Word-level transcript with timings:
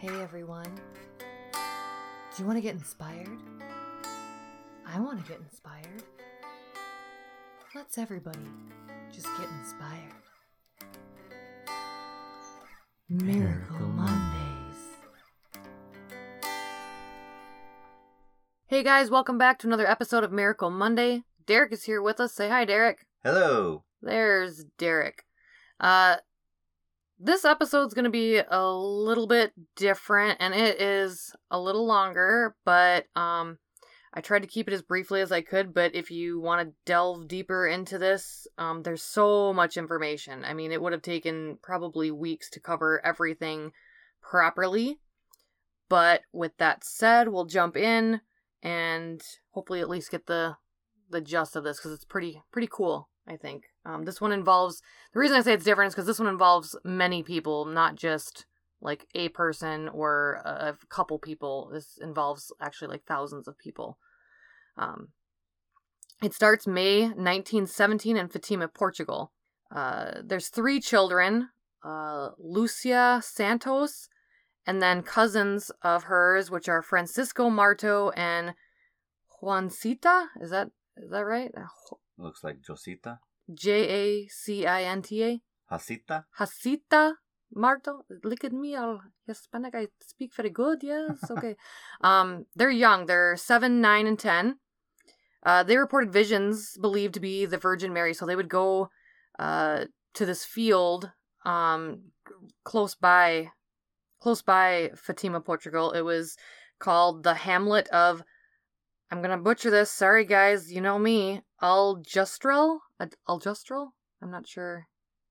Hey 0.00 0.22
everyone. 0.22 0.80
Do 1.52 2.38
you 2.38 2.46
want 2.46 2.56
to 2.56 2.62
get 2.62 2.72
inspired? 2.72 3.28
I 4.86 4.98
want 4.98 5.22
to 5.22 5.30
get 5.30 5.38
inspired. 5.42 6.02
Let's 7.74 7.98
everybody 7.98 8.38
just 9.12 9.26
get 9.26 9.46
inspired. 9.60 10.14
Miracle 13.10 13.76
Mondays. 13.88 14.78
Hey 18.68 18.82
guys, 18.82 19.10
welcome 19.10 19.36
back 19.36 19.58
to 19.58 19.66
another 19.66 19.86
episode 19.86 20.24
of 20.24 20.32
Miracle 20.32 20.70
Monday. 20.70 21.24
Derek 21.44 21.74
is 21.74 21.84
here 21.84 22.00
with 22.00 22.20
us. 22.20 22.32
Say 22.32 22.48
hi, 22.48 22.64
Derek. 22.64 23.04
Hello. 23.22 23.84
There's 24.00 24.64
Derek. 24.78 25.24
Uh 25.78 26.16
this 27.22 27.44
episode's 27.44 27.92
going 27.92 28.06
to 28.06 28.10
be 28.10 28.38
a 28.38 28.66
little 28.66 29.26
bit 29.26 29.52
different 29.76 30.38
and 30.40 30.54
it 30.54 30.80
is 30.80 31.32
a 31.50 31.60
little 31.60 31.86
longer, 31.86 32.56
but 32.64 33.06
um 33.14 33.58
I 34.12 34.20
tried 34.20 34.42
to 34.42 34.48
keep 34.48 34.66
it 34.66 34.74
as 34.74 34.82
briefly 34.82 35.20
as 35.20 35.30
I 35.30 35.40
could, 35.40 35.72
but 35.72 35.94
if 35.94 36.10
you 36.10 36.40
want 36.40 36.66
to 36.66 36.74
delve 36.84 37.28
deeper 37.28 37.66
into 37.68 37.98
this, 37.98 38.48
um 38.56 38.82
there's 38.82 39.02
so 39.02 39.52
much 39.52 39.76
information. 39.76 40.44
I 40.44 40.54
mean, 40.54 40.72
it 40.72 40.80
would 40.80 40.92
have 40.92 41.02
taken 41.02 41.58
probably 41.62 42.10
weeks 42.10 42.48
to 42.50 42.60
cover 42.60 43.04
everything 43.04 43.72
properly. 44.22 44.98
But 45.90 46.22
with 46.32 46.56
that 46.56 46.84
said, 46.84 47.28
we'll 47.28 47.44
jump 47.44 47.76
in 47.76 48.22
and 48.62 49.20
hopefully 49.50 49.80
at 49.80 49.90
least 49.90 50.10
get 50.10 50.26
the 50.26 50.56
the 51.10 51.20
gist 51.20 51.56
of 51.56 51.64
this 51.64 51.78
because 51.78 51.92
it's 51.92 52.04
pretty 52.04 52.40
pretty 52.50 52.68
cool. 52.70 53.09
I 53.26 53.36
think 53.36 53.64
um, 53.84 54.04
this 54.04 54.20
one 54.20 54.32
involves 54.32 54.82
the 55.12 55.20
reason 55.20 55.36
I 55.36 55.42
say 55.42 55.52
it's 55.52 55.64
different 55.64 55.88
is 55.88 55.94
because 55.94 56.06
this 56.06 56.18
one 56.18 56.28
involves 56.28 56.76
many 56.84 57.22
people, 57.22 57.64
not 57.64 57.94
just 57.94 58.46
like 58.80 59.06
a 59.14 59.28
person 59.30 59.88
or 59.88 60.40
a, 60.44 60.74
a 60.80 60.86
couple 60.88 61.18
people. 61.18 61.70
This 61.72 61.98
involves 62.00 62.52
actually 62.60 62.88
like 62.88 63.04
thousands 63.04 63.46
of 63.46 63.58
people. 63.58 63.98
Um, 64.76 65.08
it 66.22 66.34
starts 66.34 66.66
May 66.66 67.02
1917 67.02 68.16
in 68.16 68.28
Fatima, 68.28 68.68
Portugal. 68.68 69.32
Uh, 69.74 70.22
there's 70.24 70.48
three 70.48 70.80
children 70.80 71.48
uh, 71.82 72.30
Lucia 72.38 73.20
Santos, 73.24 74.08
and 74.66 74.82
then 74.82 75.02
cousins 75.02 75.70
of 75.82 76.04
hers, 76.04 76.50
which 76.50 76.68
are 76.68 76.82
Francisco 76.82 77.48
Marto 77.50 78.10
and 78.10 78.54
Juancita. 79.42 80.26
Is 80.40 80.50
that 80.50 80.70
is 80.96 81.10
that 81.10 81.24
right? 81.24 81.50
Looks 82.20 82.44
like 82.44 82.60
Josita. 82.60 83.18
J 83.52 83.88
A 83.88 84.28
C 84.28 84.66
I 84.66 84.82
N 84.82 85.02
T 85.02 85.24
A. 85.24 85.40
Hasita. 85.72 86.24
Hasita 86.38 87.14
Marto. 87.54 88.02
Look 88.22 88.44
at 88.44 88.52
me, 88.52 88.76
all 88.76 89.00
Hispanic. 89.26 89.74
I 89.74 89.88
speak 90.00 90.34
very 90.34 90.50
good. 90.50 90.82
Yes, 90.82 91.18
okay. 91.30 91.56
um, 92.02 92.46
they're 92.54 92.70
young. 92.70 93.06
They're 93.06 93.36
seven, 93.36 93.80
nine, 93.80 94.06
and 94.06 94.18
ten. 94.18 94.56
Uh, 95.42 95.62
they 95.62 95.78
reported 95.78 96.12
visions 96.12 96.76
believed 96.78 97.14
to 97.14 97.20
be 97.20 97.46
the 97.46 97.56
Virgin 97.56 97.92
Mary. 97.92 98.12
So 98.12 98.26
they 98.26 98.36
would 98.36 98.50
go 98.50 98.90
uh, 99.38 99.86
to 100.14 100.26
this 100.26 100.44
field 100.44 101.10
um, 101.46 102.10
close 102.64 102.94
by, 102.94 103.48
close 104.20 104.42
by 104.42 104.90
Fatima, 104.94 105.40
Portugal. 105.40 105.92
It 105.92 106.02
was 106.02 106.36
called 106.78 107.22
the 107.22 107.34
hamlet 107.34 107.88
of. 107.88 108.22
I'm 109.10 109.22
gonna 109.22 109.38
butcher 109.38 109.70
this. 109.70 109.90
Sorry, 109.90 110.24
guys. 110.24 110.72
You 110.72 110.80
know 110.80 110.98
me. 110.98 111.42
Aljustrel. 111.62 112.78
Aljustrel. 113.28 113.88
I'm 114.22 114.30
not 114.30 114.46
sure 114.46 114.86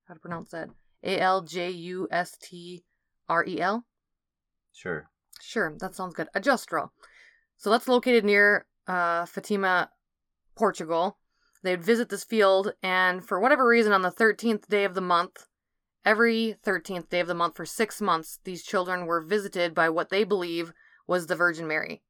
how 0.08 0.14
to 0.14 0.20
pronounce 0.20 0.52
that. 0.52 0.70
A 1.04 1.20
L 1.20 1.42
J 1.42 1.70
U 1.70 2.08
S 2.12 2.38
T 2.42 2.84
R 3.30 3.46
E 3.46 3.62
L. 3.62 3.86
Sure. 4.74 5.10
Sure, 5.42 5.74
that 5.80 5.96
sounds 5.96 6.14
good. 6.14 6.28
Ajustrel. 6.36 6.90
So 7.58 7.70
that's 7.70 7.88
located 7.88 8.26
near 8.26 8.66
uh, 8.88 9.26
Fatima, 9.26 9.90
Portugal. 10.56 11.18
They'd 11.64 11.84
visit 11.84 12.10
this 12.10 12.24
field, 12.24 12.74
and 12.82 13.26
for 13.26 13.40
whatever 13.40 13.68
reason, 13.68 13.92
on 13.92 14.02
the 14.02 14.12
13th 14.12 14.68
day 14.68 14.86
of 14.86 14.94
the 14.94 15.02
month, 15.02 15.48
every 16.06 16.56
13th 16.66 17.10
day 17.10 17.20
of 17.20 17.28
the 17.28 17.34
month 17.34 17.58
for 17.58 17.66
six 17.66 18.02
months, 18.02 18.40
these 18.46 18.64
children 18.64 19.06
were 19.06 19.22
visited 19.22 19.76
by 19.76 19.90
what 19.90 20.10
they 20.10 20.24
believe 20.24 20.72
was 21.06 21.28
the 21.28 21.36
Virgin 21.36 21.68
Mary. 21.68 22.02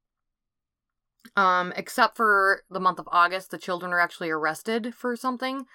Um, 1.35 1.73
except 1.75 2.17
for 2.17 2.61
the 2.69 2.79
month 2.79 2.99
of 2.99 3.09
August, 3.11 3.51
the 3.51 3.57
children 3.57 3.93
are 3.93 3.99
actually 3.99 4.29
arrested 4.29 4.93
for 4.95 5.15
something. 5.15 5.65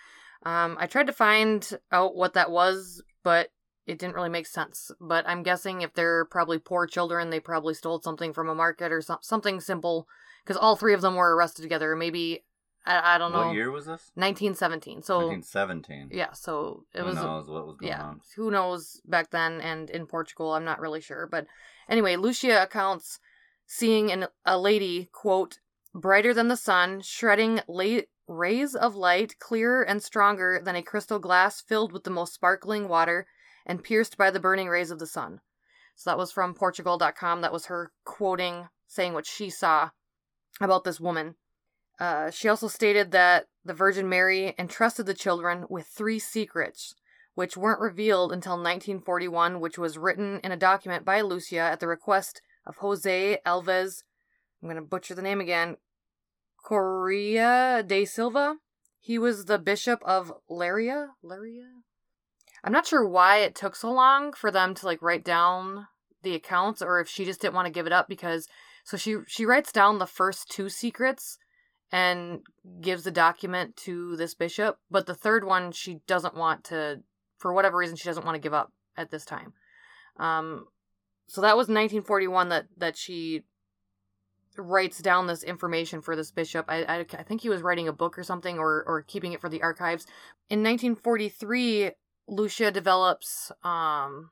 Um, 0.44 0.76
I 0.78 0.86
tried 0.86 1.06
to 1.06 1.12
find 1.12 1.78
out 1.90 2.14
what 2.14 2.34
that 2.34 2.50
was, 2.50 3.02
but 3.22 3.48
it 3.86 3.98
didn't 3.98 4.14
really 4.14 4.28
make 4.28 4.46
sense. 4.46 4.90
But 5.00 5.26
I'm 5.28 5.42
guessing 5.42 5.82
if 5.82 5.94
they're 5.94 6.24
probably 6.26 6.58
poor 6.58 6.86
children, 6.86 7.30
they 7.30 7.40
probably 7.40 7.74
stole 7.74 8.00
something 8.02 8.32
from 8.32 8.48
a 8.48 8.54
market 8.54 8.92
or 8.92 9.00
so- 9.00 9.18
something 9.22 9.60
simple. 9.60 10.06
Because 10.44 10.58
all 10.58 10.76
three 10.76 10.92
of 10.92 11.00
them 11.00 11.14
were 11.14 11.34
arrested 11.34 11.62
together. 11.62 11.96
Maybe 11.96 12.44
I, 12.86 13.14
I 13.14 13.18
don't 13.18 13.32
know. 13.32 13.46
What 13.46 13.54
year 13.54 13.70
was 13.70 13.86
this? 13.86 14.10
1917. 14.14 15.02
So 15.02 15.28
1917. 15.28 16.10
yeah, 16.16 16.32
so 16.32 16.84
it 16.94 17.00
Who 17.00 17.06
was. 17.06 17.14
knows 17.16 17.48
what 17.48 17.66
was 17.66 17.76
going 17.76 17.92
yeah, 17.92 18.02
on? 18.02 18.20
who 18.36 18.50
knows 18.50 19.00
back 19.06 19.30
then 19.30 19.60
and 19.60 19.88
in 19.90 20.06
Portugal, 20.06 20.52
I'm 20.52 20.64
not 20.64 20.80
really 20.80 21.00
sure. 21.00 21.26
But 21.26 21.46
anyway, 21.88 22.16
Lucia 22.16 22.62
accounts 22.62 23.20
seeing 23.66 24.10
an, 24.10 24.26
a 24.44 24.58
lady, 24.58 25.08
quote, 25.12 25.58
brighter 25.94 26.34
than 26.34 26.48
the 26.48 26.56
sun, 26.56 27.00
shredding 27.00 27.60
la- 27.68 28.00
rays 28.26 28.74
of 28.74 28.96
light, 28.96 29.38
clearer 29.38 29.82
and 29.82 30.02
stronger 30.02 30.60
than 30.62 30.76
a 30.76 30.82
crystal 30.82 31.18
glass 31.18 31.60
filled 31.60 31.92
with 31.92 32.04
the 32.04 32.10
most 32.10 32.34
sparkling 32.34 32.88
water 32.88 33.26
and 33.66 33.84
pierced 33.84 34.16
by 34.16 34.30
the 34.30 34.40
burning 34.40 34.68
rays 34.68 34.90
of 34.90 34.98
the 34.98 35.06
sun. 35.06 35.40
So 35.94 36.10
that 36.10 36.18
was 36.18 36.32
from 36.32 36.54
Portugal.com. 36.54 37.40
That 37.40 37.52
was 37.52 37.66
her 37.66 37.92
quoting, 38.04 38.68
saying 38.86 39.14
what 39.14 39.26
she 39.26 39.50
saw 39.50 39.90
about 40.60 40.84
this 40.84 41.00
woman. 41.00 41.36
Uh, 42.00 42.30
she 42.30 42.48
also 42.48 42.68
stated 42.68 43.12
that 43.12 43.46
the 43.64 43.74
Virgin 43.74 44.08
Mary 44.08 44.54
entrusted 44.58 45.06
the 45.06 45.14
children 45.14 45.64
with 45.70 45.86
three 45.86 46.18
secrets, 46.18 46.94
which 47.34 47.56
weren't 47.56 47.80
revealed 47.80 48.32
until 48.32 48.54
1941, 48.54 49.60
which 49.60 49.78
was 49.78 49.96
written 49.96 50.40
in 50.42 50.50
a 50.50 50.56
document 50.56 51.04
by 51.04 51.20
Lucia 51.20 51.58
at 51.58 51.80
the 51.80 51.86
request 51.86 52.42
of 52.66 52.76
Jose 52.78 53.38
Alves. 53.46 54.02
I'm 54.62 54.68
going 54.68 54.76
to 54.76 54.82
butcher 54.82 55.14
the 55.14 55.22
name 55.22 55.40
again. 55.40 55.76
Correa 56.64 57.82
de 57.86 58.04
Silva. 58.04 58.56
He 58.98 59.18
was 59.18 59.44
the 59.44 59.58
bishop 59.58 60.00
of 60.04 60.32
Laria. 60.50 61.08
Laria? 61.22 61.66
I'm 62.64 62.72
not 62.72 62.86
sure 62.86 63.06
why 63.06 63.38
it 63.38 63.54
took 63.54 63.76
so 63.76 63.92
long 63.92 64.32
for 64.32 64.50
them 64.50 64.74
to 64.74 64.86
like 64.86 65.02
write 65.02 65.24
down 65.24 65.86
the 66.22 66.34
accounts 66.34 66.80
or 66.80 66.98
if 67.00 67.08
she 67.08 67.26
just 67.26 67.42
didn't 67.42 67.54
want 67.54 67.66
to 67.66 67.72
give 67.72 67.86
it 67.86 67.92
up 67.92 68.08
because 68.08 68.48
so 68.82 68.96
she 68.96 69.18
she 69.28 69.44
writes 69.44 69.70
down 69.70 69.98
the 69.98 70.06
first 70.06 70.50
two 70.50 70.70
secrets 70.70 71.36
and 71.92 72.40
gives 72.80 73.04
the 73.04 73.10
document 73.10 73.76
to 73.76 74.16
this 74.16 74.34
bishop, 74.34 74.78
but 74.90 75.04
the 75.04 75.14
third 75.14 75.44
one 75.44 75.70
she 75.70 76.00
doesn't 76.06 76.34
want 76.34 76.64
to 76.64 77.02
for 77.36 77.52
whatever 77.52 77.76
reason 77.76 77.96
she 77.96 78.08
doesn't 78.08 78.24
want 78.24 78.34
to 78.34 78.40
give 78.40 78.54
up 78.54 78.72
at 78.96 79.10
this 79.10 79.26
time. 79.26 79.52
Um 80.18 80.66
so 81.26 81.40
that 81.40 81.56
was 81.56 81.68
1941 81.68 82.48
that 82.50 82.66
that 82.76 82.96
she 82.96 83.42
writes 84.56 84.98
down 84.98 85.26
this 85.26 85.42
information 85.42 86.00
for 86.00 86.14
this 86.14 86.30
bishop. 86.30 86.66
I, 86.68 86.84
I, 86.84 86.98
I 87.00 87.22
think 87.22 87.40
he 87.40 87.48
was 87.48 87.62
writing 87.62 87.88
a 87.88 87.92
book 87.92 88.18
or 88.18 88.22
something 88.22 88.58
or, 88.58 88.84
or 88.86 89.02
keeping 89.02 89.32
it 89.32 89.40
for 89.40 89.48
the 89.48 89.62
archives. 89.62 90.04
In 90.48 90.62
1943, 90.62 91.90
Lucia 92.28 92.70
develops 92.70 93.50
um, 93.62 94.30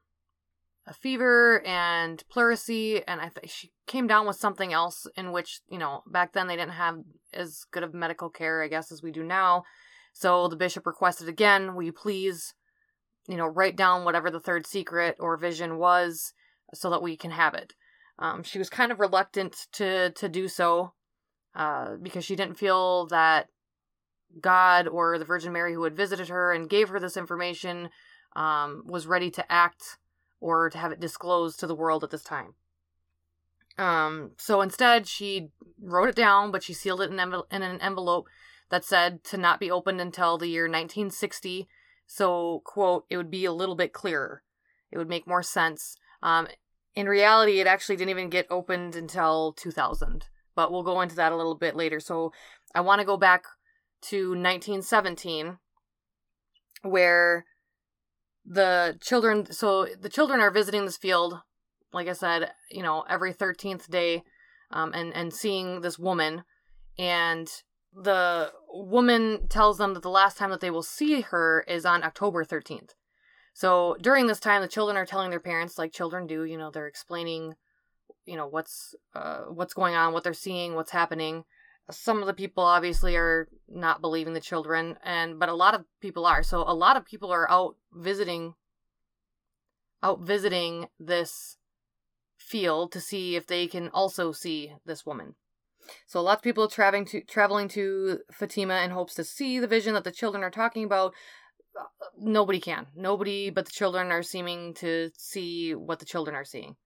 a 0.87 0.93
fever 0.93 1.63
and 1.67 2.23
pleurisy, 2.29 3.03
and 3.07 3.21
I 3.21 3.31
she 3.47 3.73
came 3.87 4.07
down 4.07 4.27
with 4.27 4.37
something 4.37 4.73
else 4.73 5.07
in 5.17 5.33
which, 5.33 5.61
you 5.69 5.79
know, 5.79 6.03
back 6.07 6.33
then 6.33 6.47
they 6.47 6.57
didn't 6.57 6.73
have 6.73 6.99
as 7.33 7.65
good 7.71 7.83
of 7.83 7.95
medical 7.95 8.31
care, 8.31 8.63
I 8.63 8.69
guess, 8.69 8.93
as 8.93 9.03
we 9.03 9.11
do 9.11 9.23
now. 9.23 9.65
So 10.13 10.49
the 10.49 10.57
bishop 10.57 10.87
requested 10.87 11.29
again, 11.29 11.75
will 11.75 11.83
you 11.83 11.93
please, 11.93 12.55
you 13.27 13.37
know, 13.37 13.47
write 13.47 13.77
down 13.77 14.05
whatever 14.05 14.31
the 14.31 14.41
third 14.41 14.67
secret 14.67 15.17
or 15.19 15.37
vision 15.37 15.79
was 15.79 16.33
so 16.75 16.91
that 16.91 17.03
we 17.03 17.17
can 17.17 17.31
have 17.31 17.55
it. 17.55 17.75
Um, 18.19 18.43
she 18.43 18.59
was 18.59 18.71
kind 18.71 18.93
of 18.93 19.01
reluctant 19.01 19.67
to 19.73 20.11
to 20.11 20.29
do 20.29 20.49
so 20.49 20.93
uh, 21.55 21.97
because 22.01 22.25
she 22.25 22.37
didn't 22.37 22.59
feel 22.59 23.07
that 23.07 23.49
God 24.41 24.89
or 24.89 25.19
the 25.19 25.25
Virgin 25.25 25.53
Mary 25.53 25.75
who 25.75 25.85
had 25.85 25.97
visited 25.97 26.29
her 26.29 26.53
and 26.53 26.71
gave 26.71 26.89
her 26.89 27.01
this 27.01 27.17
information 27.17 27.91
um, 28.35 28.83
was 28.87 29.07
ready 29.07 29.31
to 29.31 29.53
act 29.53 29.99
or 30.41 30.71
to 30.71 30.79
have 30.79 30.93
it 30.93 31.01
disclosed 31.01 31.61
to 31.61 31.67
the 31.67 31.75
world 31.75 32.03
at 32.03 32.11
this 32.11 32.25
time. 32.25 32.55
Um, 33.79 34.33
so 34.39 34.61
instead, 34.61 35.07
she 35.07 35.49
wrote 35.81 36.09
it 36.09 36.17
down, 36.17 36.51
but 36.51 36.63
she 36.63 36.75
sealed 36.75 37.01
it 37.01 37.11
in, 37.11 37.19
in 37.19 37.63
an 37.63 37.81
envelope 37.81 38.29
that 38.71 38.85
said 38.85 39.23
to 39.25 39.37
not 39.37 39.61
be 39.61 39.71
opened 39.71 40.01
until 40.01 40.39
the 40.39 40.49
year 40.49 40.65
1960. 40.65 41.69
So, 42.07 42.63
quote, 42.65 43.05
it 43.09 43.17
would 43.17 43.31
be 43.31 43.45
a 43.45 43.53
little 43.53 43.75
bit 43.75 43.93
clearer. 43.93 44.43
It 44.91 44.99
would 44.99 45.09
make 45.09 45.27
more 45.27 45.43
sense. 45.43 45.97
Um, 46.23 46.49
in 46.95 47.07
reality, 47.09 47.61
it 47.61 47.67
actually 47.67 47.97
didn't 47.97 48.11
even 48.11 48.31
get 48.31 48.47
opened 48.51 48.97
until 48.97 49.53
2000, 49.55 50.27
but 50.55 50.71
we'll 50.71 50.83
go 50.83 51.01
into 51.01 51.17
that 51.17 51.33
a 51.33 51.37
little 51.37 51.55
bit 51.55 51.77
later. 51.77 52.01
So, 52.01 52.33
I 52.75 52.81
want 52.81 53.01
to 53.01 53.07
go 53.07 53.17
back 53.17 53.45
to 54.03 54.31
1917, 54.31 55.59
where 56.83 57.45
the 58.45 58.97
children, 59.01 59.53
so 59.53 59.87
the 60.01 60.09
children 60.09 60.41
are 60.41 60.51
visiting 60.51 60.85
this 60.85 60.97
field 60.97 61.41
like 61.93 62.09
I 62.09 62.13
said, 62.13 62.51
you 62.71 62.83
know, 62.83 63.05
every 63.09 63.33
13th 63.33 63.91
day 63.91 64.23
um, 64.71 64.93
and, 64.95 65.15
and 65.15 65.33
seeing 65.33 65.81
this 65.81 65.99
woman. 65.99 66.45
And 66.99 67.49
the 67.95 68.53
woman 68.73 69.49
tells 69.49 69.79
them 69.79 69.95
that 69.95 70.03
the 70.03 70.11
last 70.11 70.39
time 70.39 70.51
that 70.51 70.61
they 70.61 70.71
will 70.71 70.83
see 70.83 71.21
her 71.21 71.65
is 71.69 71.85
on 71.85 72.03
October 72.03 72.45
13th. 72.45 72.91
So 73.53 73.97
during 74.01 74.27
this 74.27 74.41
time, 74.41 74.63
the 74.63 74.69
children 74.69 74.97
are 74.97 75.07
telling 75.07 75.31
their 75.31 75.41
parents, 75.41 75.79
like 75.79 75.93
children 75.93 76.27
do, 76.27 76.45
you 76.45 76.57
know, 76.57 76.71
they're 76.71 76.87
explaining, 76.87 77.55
you 78.25 78.37
know, 78.37 78.47
what's 78.47 78.95
uh, 79.15 79.43
what's 79.49 79.75
going 79.75 79.95
on, 79.95 80.13
what 80.13 80.25
they're 80.25 80.33
seeing, 80.33 80.75
what's 80.75 80.91
happening. 80.91 81.45
Some 81.91 82.21
of 82.21 82.27
the 82.27 82.35
people 82.35 82.65
obviously 82.65 83.17
are 83.17 83.49
not 83.69 84.01
believing 84.01 84.35
the 84.35 84.41
children, 84.41 84.97
and 85.05 85.39
but 85.39 85.49
a 85.49 85.55
lot 85.55 85.75
of 85.75 85.85
people 86.01 86.25
are. 86.25 86.43
So 86.43 86.65
a 86.67 86.75
lot 86.75 86.97
of 86.97 87.05
people 87.05 87.31
are 87.31 87.51
out 87.51 87.77
visiting, 87.93 88.55
out 90.03 90.21
visiting 90.21 90.89
this 90.99 91.59
field 92.39 92.93
to 92.93 93.01
see 93.01 93.37
if 93.37 93.47
they 93.47 93.67
can 93.67 93.89
also 93.91 94.33
see 94.33 94.73
this 94.87 95.05
woman. 95.05 95.35
So 96.07 96.23
lots 96.23 96.41
of 96.41 96.45
people 96.45 96.69
traveling 96.69 97.05
to 97.07 97.23
traveling 97.23 97.69
to 97.69 98.21
Fatima 98.31 98.83
in 98.83 98.91
hopes 98.91 99.15
to 99.15 99.25
see 99.25 99.59
the 99.59 99.67
vision 99.67 99.95
that 99.95 100.05
the 100.05 100.13
children 100.13 100.45
are 100.45 100.51
talking 100.51 100.85
about. 100.85 101.15
Nobody 102.19 102.61
can. 102.61 102.87
Nobody 102.95 103.51
but 103.51 103.67
the 103.67 103.73
children 103.73 104.11
are 104.13 104.23
seeming 104.23 104.75
to 104.75 105.11
see 105.17 105.75
what 105.75 105.99
the 105.99 106.05
children 106.05 106.37
are 106.37 106.45
seeing. 106.45 106.77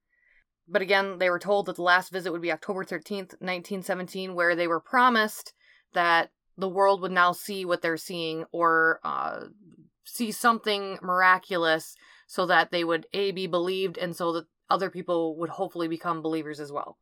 But 0.68 0.82
again, 0.82 1.18
they 1.18 1.30
were 1.30 1.38
told 1.38 1.66
that 1.66 1.76
the 1.76 1.82
last 1.82 2.10
visit 2.10 2.32
would 2.32 2.42
be 2.42 2.52
October 2.52 2.84
13th, 2.84 3.38
1917, 3.40 4.34
where 4.34 4.56
they 4.56 4.66
were 4.66 4.80
promised 4.80 5.52
that 5.92 6.30
the 6.58 6.68
world 6.68 7.00
would 7.02 7.12
now 7.12 7.32
see 7.32 7.64
what 7.64 7.82
they're 7.82 7.96
seeing 7.96 8.44
or 8.50 9.00
uh, 9.04 9.44
see 10.04 10.32
something 10.32 10.98
miraculous 11.02 11.94
so 12.26 12.46
that 12.46 12.70
they 12.70 12.82
would 12.82 13.06
A, 13.12 13.30
be 13.30 13.46
believed, 13.46 13.96
and 13.98 14.16
so 14.16 14.32
that 14.32 14.46
other 14.68 14.90
people 14.90 15.36
would 15.38 15.50
hopefully 15.50 15.86
become 15.86 16.22
believers 16.22 16.58
as 16.58 16.72
well. 16.72 16.98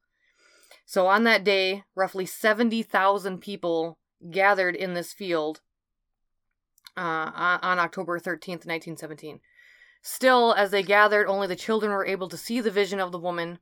So 0.85 1.07
on 1.07 1.25
that 1.25 1.45
day, 1.45 1.85
roughly 1.95 2.27
70,000 2.27 3.39
people 3.39 3.99
gathered 4.31 4.77
in 4.77 4.93
this 4.93 5.13
field 5.13 5.63
uh, 6.97 7.59
on 7.63 7.79
October 7.79 8.19
13th, 8.19 8.67
1917. 8.67 9.41
Still, 10.03 10.53
as 10.53 10.71
they 10.71 10.83
gathered, 10.83 11.27
only 11.27 11.47
the 11.47 11.57
children 11.57 11.91
were 11.91 12.05
able 12.05 12.29
to 12.29 12.37
see 12.37 12.61
the 12.61 12.71
vision 12.71 13.01
of 13.01 13.11
the 13.11 13.19
woman. 13.19 13.59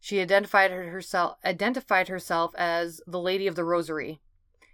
She 0.00 0.20
identified 0.20 0.70
herself 0.70 1.38
identified 1.44 2.08
herself 2.08 2.52
as 2.56 3.00
the 3.06 3.20
Lady 3.20 3.46
of 3.46 3.54
the 3.54 3.64
Rosary. 3.64 4.20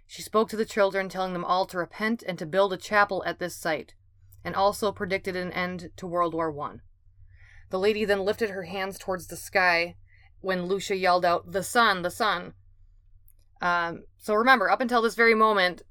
She 0.07 0.21
spoke 0.21 0.49
to 0.49 0.57
the 0.57 0.65
children, 0.65 1.07
telling 1.07 1.33
them 1.33 1.45
all 1.45 1.65
to 1.67 1.77
repent 1.77 2.23
and 2.23 2.37
to 2.39 2.45
build 2.45 2.73
a 2.73 2.77
chapel 2.77 3.23
at 3.25 3.39
this 3.39 3.55
site, 3.55 3.93
and 4.43 4.55
also 4.55 4.91
predicted 4.91 5.35
an 5.35 5.53
end 5.53 5.91
to 5.95 6.07
World 6.07 6.33
War 6.33 6.51
One. 6.51 6.81
The 7.69 7.79
lady 7.79 8.03
then 8.03 8.25
lifted 8.25 8.49
her 8.49 8.63
hands 8.63 8.97
towards 8.97 9.27
the 9.27 9.37
sky 9.37 9.95
when 10.41 10.65
Lucia 10.65 10.95
yelled 10.95 11.23
out, 11.23 11.51
"The 11.51 11.63
sun, 11.63 12.01
the 12.01 12.11
sun!" 12.11 12.55
Um, 13.61 14.05
so 14.17 14.33
remember, 14.33 14.69
up 14.69 14.81
until 14.81 15.01
this 15.01 15.15
very 15.15 15.35
moment, 15.35 15.83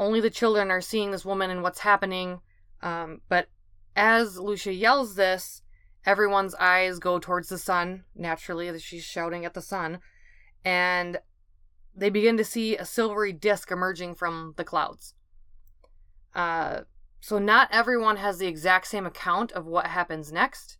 only 0.00 0.20
the 0.20 0.30
children 0.30 0.70
are 0.70 0.80
seeing 0.80 1.10
this 1.10 1.26
woman 1.26 1.50
and 1.50 1.62
what's 1.62 1.80
happening. 1.80 2.40
Um, 2.82 3.20
but 3.28 3.48
as 3.94 4.38
Lucia 4.38 4.72
yells 4.72 5.14
this, 5.14 5.62
everyone's 6.06 6.54
eyes 6.54 6.98
go 6.98 7.18
towards 7.18 7.50
the 7.50 7.58
sun, 7.58 8.04
naturally, 8.16 8.68
as 8.68 8.82
she's 8.82 9.04
shouting 9.04 9.44
at 9.44 9.52
the 9.52 9.60
sun, 9.60 9.98
and 10.64 11.18
they 11.94 12.08
begin 12.08 12.38
to 12.38 12.44
see 12.44 12.76
a 12.76 12.86
silvery 12.86 13.32
disk 13.32 13.70
emerging 13.70 14.14
from 14.14 14.54
the 14.56 14.64
clouds. 14.64 15.14
Uh, 16.34 16.80
so, 17.20 17.38
not 17.38 17.68
everyone 17.70 18.16
has 18.16 18.38
the 18.38 18.46
exact 18.46 18.86
same 18.86 19.04
account 19.04 19.52
of 19.52 19.66
what 19.66 19.86
happens 19.86 20.32
next. 20.32 20.78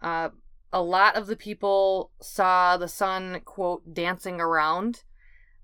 Uh, 0.00 0.28
a 0.72 0.80
lot 0.80 1.16
of 1.16 1.26
the 1.26 1.36
people 1.36 2.12
saw 2.20 2.76
the 2.76 2.86
sun, 2.86 3.40
quote, 3.44 3.92
dancing 3.92 4.40
around. 4.40 5.02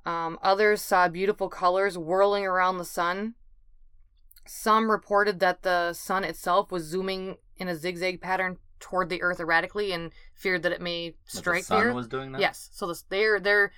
Um, 0.06 0.38
others 0.41 0.81
saw 0.81 1.08
beautiful 1.08 1.49
colors 1.49 1.99
whirling 1.99 2.47
around 2.47 2.79
the 2.79 2.85
sun. 2.85 3.35
Some 4.47 4.88
reported 4.88 5.41
that 5.41 5.62
the 5.62 5.93
sun 5.93 6.23
itself 6.23 6.70
was 6.70 6.85
zooming 6.85 7.38
in 7.56 7.67
a 7.67 7.75
zigzag 7.75 8.20
pattern 8.20 8.58
toward 8.79 9.08
the 9.08 9.20
earth 9.20 9.41
erratically 9.41 9.93
and 9.93 10.12
feared 10.35 10.62
that 10.62 10.70
it 10.70 10.81
may 10.81 11.17
strike 11.25 11.62
the 11.62 11.67
sun 11.67 11.81
the 11.81 11.87
earth. 11.87 11.94
was 11.97 12.08
doing 12.08 12.32
that. 12.32 12.41
Yes. 12.41 12.69
So 12.73 12.87
this, 12.87 13.03
their 13.03 13.41
their 13.41 13.73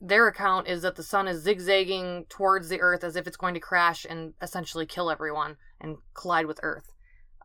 their 0.00 0.28
account 0.28 0.68
is 0.68 0.82
that 0.82 0.94
the 0.94 1.02
sun 1.02 1.26
is 1.26 1.42
zigzagging 1.42 2.26
towards 2.28 2.68
the 2.68 2.80
earth 2.80 3.02
as 3.02 3.16
if 3.16 3.26
it's 3.26 3.36
going 3.36 3.54
to 3.54 3.60
crash 3.60 4.06
and 4.08 4.34
essentially 4.40 4.86
kill 4.86 5.10
everyone 5.10 5.56
and 5.80 5.96
collide 6.14 6.46
with 6.46 6.60
earth. 6.62 6.92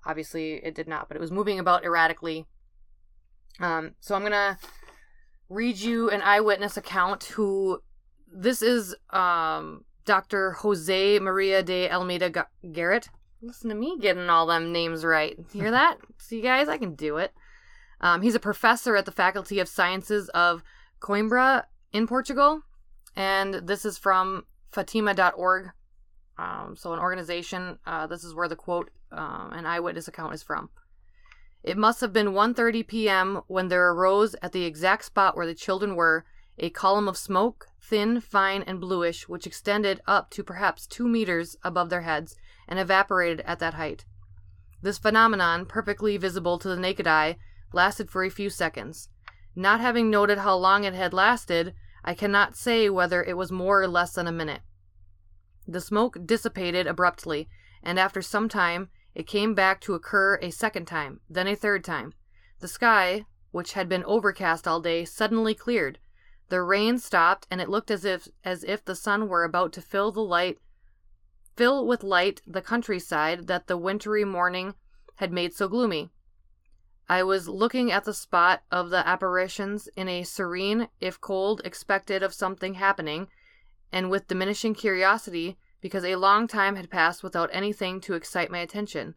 Obviously, 0.05 0.53
it 0.55 0.75
did 0.75 0.87
not, 0.87 1.07
but 1.07 1.17
it 1.17 1.19
was 1.21 1.31
moving 1.31 1.59
about 1.59 1.83
erratically. 1.83 2.45
Um, 3.59 3.95
so 3.99 4.13
I'm 4.13 4.21
gonna 4.21 4.59
read 5.49 5.77
you 5.77 6.09
an 6.09 6.21
eyewitness 6.21 6.77
account. 6.77 7.23
Who 7.25 7.81
this 8.31 8.61
is? 8.61 8.95
Um, 9.09 9.83
Dr. 10.05 10.53
Jose 10.53 11.19
Maria 11.19 11.61
de 11.61 11.89
Almeida 11.91 12.29
Ga- 12.29 12.47
Garrett. 12.71 13.09
Listen 13.41 13.69
to 13.69 13.75
me 13.75 13.97
getting 13.99 14.29
all 14.29 14.47
them 14.47 14.71
names 14.71 15.03
right. 15.03 15.37
Hear 15.53 15.69
that? 15.69 15.97
See, 16.17 16.41
guys, 16.41 16.67
I 16.67 16.77
can 16.77 16.95
do 16.95 17.17
it. 17.17 17.33
Um, 18.01 18.21
he's 18.21 18.35
a 18.35 18.39
professor 18.39 18.95
at 18.95 19.05
the 19.05 19.11
Faculty 19.11 19.59
of 19.59 19.67
Sciences 19.67 20.29
of 20.29 20.63
Coimbra 21.01 21.63
in 21.91 22.07
Portugal, 22.07 22.61
and 23.15 23.55
this 23.55 23.85
is 23.85 23.97
from 23.97 24.45
Fatima.org. 24.71 25.71
Um, 26.37 26.75
so, 26.77 26.93
an 26.93 26.99
organization. 26.99 27.79
Uh, 27.85 28.05
this 28.07 28.23
is 28.23 28.35
where 28.35 28.47
the 28.47 28.55
quote, 28.55 28.91
um, 29.11 29.51
an 29.53 29.65
eyewitness 29.65 30.07
account, 30.07 30.33
is 30.35 30.43
from. 30.43 30.69
It 31.67 31.77
must 31.77 31.99
have 31.99 32.13
been 32.13 32.27
1:30 32.27 32.87
p.m. 32.87 33.41
when 33.47 33.67
there 33.67 33.91
arose 33.91 34.37
at 34.41 34.53
the 34.53 34.63
exact 34.63 35.03
spot 35.03 35.35
where 35.35 35.45
the 35.45 35.53
children 35.53 35.97
were 35.97 36.23
a 36.57 36.69
column 36.69 37.09
of 37.09 37.17
smoke, 37.17 37.67
thin, 37.81 38.21
fine, 38.21 38.61
and 38.61 38.79
bluish, 38.79 39.27
which 39.27 39.45
extended 39.45 39.99
up 40.07 40.29
to 40.29 40.45
perhaps 40.45 40.87
two 40.87 41.09
meters 41.09 41.57
above 41.63 41.89
their 41.89 42.03
heads 42.03 42.37
and 42.69 42.79
evaporated 42.79 43.41
at 43.41 43.59
that 43.59 43.73
height. 43.73 44.05
This 44.81 44.97
phenomenon, 44.97 45.65
perfectly 45.65 46.15
visible 46.15 46.57
to 46.57 46.69
the 46.69 46.77
naked 46.77 47.05
eye, 47.05 47.35
lasted 47.73 48.09
for 48.09 48.23
a 48.23 48.29
few 48.29 48.49
seconds. 48.49 49.09
Not 49.53 49.81
having 49.81 50.09
noted 50.09 50.37
how 50.37 50.55
long 50.55 50.85
it 50.85 50.93
had 50.93 51.11
lasted, 51.11 51.73
I 52.01 52.13
cannot 52.13 52.55
say 52.55 52.89
whether 52.89 53.21
it 53.21 53.35
was 53.35 53.51
more 53.51 53.81
or 53.81 53.89
less 53.89 54.13
than 54.13 54.25
a 54.27 54.31
minute. 54.31 54.61
The 55.67 55.81
smoke 55.81 56.19
dissipated 56.25 56.87
abruptly, 56.87 57.49
and 57.83 57.99
after 57.99 58.21
some 58.21 58.47
time 58.47 58.87
it 59.17 59.25
came 59.25 59.55
back 59.55 59.81
to 59.81 59.95
occur 59.95 60.37
a 60.43 60.51
second 60.51 60.85
time, 60.85 61.21
then 61.27 61.47
a 61.47 61.55
third 61.55 61.83
time. 61.83 62.13
The 62.59 62.67
sky, 62.67 63.25
which 63.49 63.73
had 63.73 63.89
been 63.89 64.03
overcast 64.03 64.67
all 64.67 64.79
day, 64.79 65.05
suddenly 65.05 65.55
cleared. 65.55 65.97
The 66.49 66.61
rain 66.61 66.99
stopped, 66.99 67.47
and 67.49 67.59
it 67.59 67.67
looked 67.67 67.89
as 67.89 68.05
if 68.05 68.27
as 68.43 68.63
if 68.63 68.85
the 68.85 68.93
sun 68.93 69.27
were 69.27 69.43
about 69.43 69.73
to 69.73 69.81
fill 69.81 70.11
the 70.11 70.21
light 70.21 70.59
fill 71.55 71.87
with 71.87 72.03
light 72.03 72.43
the 72.45 72.61
countryside 72.61 73.47
that 73.47 73.65
the 73.65 73.75
wintry 73.75 74.23
morning 74.23 74.75
had 75.15 75.33
made 75.33 75.51
so 75.51 75.67
gloomy. 75.67 76.11
I 77.09 77.23
was 77.23 77.49
looking 77.49 77.91
at 77.91 78.03
the 78.03 78.13
spot 78.13 78.61
of 78.71 78.91
the 78.91 79.07
apparitions 79.07 79.89
in 79.95 80.07
a 80.07 80.25
serene, 80.25 80.89
if 81.01 81.19
cold, 81.19 81.63
expected 81.65 82.21
of 82.21 82.35
something 82.35 82.75
happening, 82.75 83.29
and 83.91 84.11
with 84.11 84.27
diminishing 84.27 84.75
curiosity, 84.75 85.57
because 85.81 86.03
a 86.03 86.15
long 86.15 86.47
time 86.47 86.75
had 86.75 86.89
passed 86.89 87.23
without 87.23 87.49
anything 87.53 88.01
to 88.01 88.13
excite 88.13 88.51
my 88.51 88.59
attention. 88.59 89.15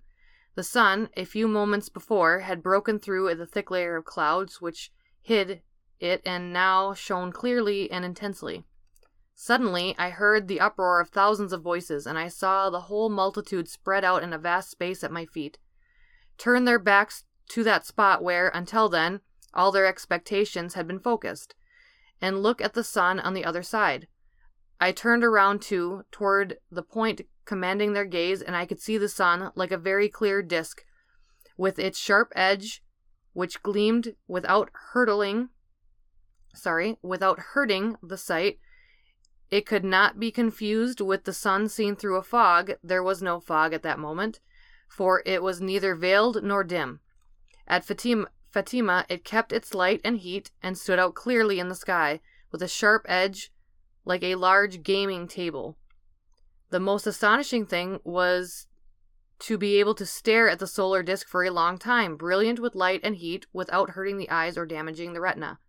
The 0.55 0.62
sun, 0.62 1.11
a 1.17 1.25
few 1.25 1.49
moments 1.49 1.88
before, 1.88 2.40
had 2.40 2.62
broken 2.62 2.99
through 2.99 3.35
the 3.35 3.47
thick 3.47 3.71
layer 3.71 3.97
of 3.97 4.05
clouds 4.05 4.61
which 4.61 4.93
hid 5.21 5.62
it 6.00 6.23
and 6.25 6.52
now 6.52 6.95
shone 6.95 7.33
clearly 7.33 7.90
and 7.90 8.05
intensely. 8.05 8.64
Suddenly, 9.35 9.95
I 9.99 10.11
heard 10.11 10.49
the 10.49 10.61
uproar 10.61 11.00
of 11.00 11.09
thousands 11.09 11.52
of 11.52 11.62
voices, 11.62 12.07
and 12.07 12.19
I 12.19 12.29
saw 12.29 12.69
the 12.69 12.83
whole 12.83 13.09
multitude 13.09 13.69
spread 13.69 14.05
out 14.05 14.23
in 14.23 14.33
a 14.33 14.38
vast 14.38 14.71
space 14.71 15.02
at 15.02 15.11
my 15.12 15.25
feet, 15.25 15.59
turn 16.37 16.64
their 16.67 16.79
backs 16.79 17.25
to 17.50 17.64
that 17.64 17.87
spot 17.87 18.23
where, 18.23 18.50
until 18.50 18.88
then, 18.88 19.21
all 19.55 19.73
their 19.73 19.87
expectations 19.87 20.75
had 20.75 20.87
been 20.87 21.00
focused, 21.00 21.55
and 22.21 22.43
look 22.43 22.61
at 22.61 22.75
the 22.75 22.85
sun 22.85 23.19
on 23.19 23.33
the 23.33 23.45
other 23.45 23.62
side. 23.62 24.09
I 24.81 24.93
turned 24.93 25.23
around 25.23 25.61
too, 25.61 26.05
toward 26.11 26.59
the 26.71 26.83
point 26.83 27.21
commanding 27.45 27.93
their 27.93 28.07
gaze, 28.07 28.41
and 28.41 28.57
I 28.57 28.65
could 28.65 28.81
see 28.81 28.97
the 28.97 29.09
sun 29.09 29.53
like 29.55 29.73
a 29.73 29.77
very 29.77 30.09
clear 30.09 30.41
disk, 30.41 30.85
with 31.57 31.79
its 31.79 31.99
sharp 31.99 32.33
edge, 32.35 32.83
which 33.35 33.63
gleamed 33.63 34.15
without 34.27 34.71
hurtling, 34.93 35.51
sorry, 36.55 36.97
without 37.03 37.39
hurting 37.39 37.97
the 38.03 38.17
sight. 38.17 38.59
It 39.51 39.67
could 39.67 39.85
not 39.85 40.19
be 40.19 40.31
confused 40.31 41.01
with 41.01 41.25
the 41.25 41.33
sun 41.33 41.69
seen 41.69 41.97
through 41.97 42.17
a 42.17 42.23
fog. 42.23 42.73
There 42.83 43.03
was 43.03 43.21
no 43.21 43.41
fog 43.41 43.75
at 43.75 43.83
that 43.83 43.99
moment, 43.99 44.41
for 44.89 45.23
it 45.27 45.43
was 45.43 45.61
neither 45.61 45.95
veiled 45.95 46.43
nor 46.43 46.65
dim. 46.65 47.01
At 47.67 47.85
Fatima, 47.85 48.29
Fatima, 48.51 49.05
it 49.09 49.25
kept 49.25 49.53
its 49.53 49.75
light 49.75 50.01
and 50.05 50.19
heat 50.19 50.53
and 50.63 50.79
stood 50.79 50.99
out 50.99 51.15
clearly 51.15 51.61
in 51.61 51.69
the 51.69 51.75
sky, 51.75 52.21
with 52.51 52.63
a 52.63 52.69
sharp 52.69 53.05
edge 53.09 53.53
like 54.11 54.25
a 54.25 54.35
large 54.35 54.83
gaming 54.83 55.29
table. 55.29 55.79
The 56.71 56.81
most 56.81 57.07
astonishing 57.07 57.64
thing 57.64 58.00
was 58.02 58.67
to 59.38 59.57
be 59.57 59.79
able 59.79 59.95
to 59.95 60.05
stare 60.05 60.49
at 60.49 60.59
the 60.59 60.67
solar 60.67 61.05
disk 61.05 61.29
for 61.29 61.45
a 61.45 61.50
long 61.50 61.79
time, 61.79 62.17
brilliant 62.17 62.59
with 62.59 62.75
light 62.75 63.00
and 63.05 63.14
heat, 63.14 63.47
without 63.52 63.90
hurting 63.90 64.19
the 64.19 64.29
eyes 64.29 64.59
or 64.59 64.67
damaging 64.67 65.12
the 65.12 65.21
retina. 65.21 65.61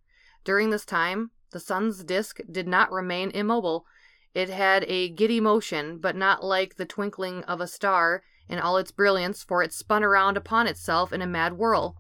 During 0.44 0.72
this 0.72 0.86
time, 0.86 1.30
the 1.52 1.60
sun's 1.60 2.04
disk 2.04 2.40
did 2.52 2.68
not 2.68 2.92
remain 2.92 3.30
immobile. 3.30 3.86
It 4.34 4.50
had 4.50 4.86
a 4.88 5.10
giddy 5.10 5.40
motion, 5.40 6.00
but 6.00 6.16
not 6.16 6.44
like 6.44 6.78
the 6.78 6.86
twinkling 6.86 7.44
of 7.44 7.62
a 7.62 7.68
star 7.68 8.24
in 8.50 8.58
all 8.58 8.78
its 8.78 8.92
brilliance, 8.92 9.44
for 9.44 9.62
it 9.62 9.72
spun 9.72 10.04
around 10.04 10.36
upon 10.36 10.66
itself 10.66 11.14
in 11.14 11.22
a 11.22 11.28
mad 11.28 11.60
whirl. 11.60 11.96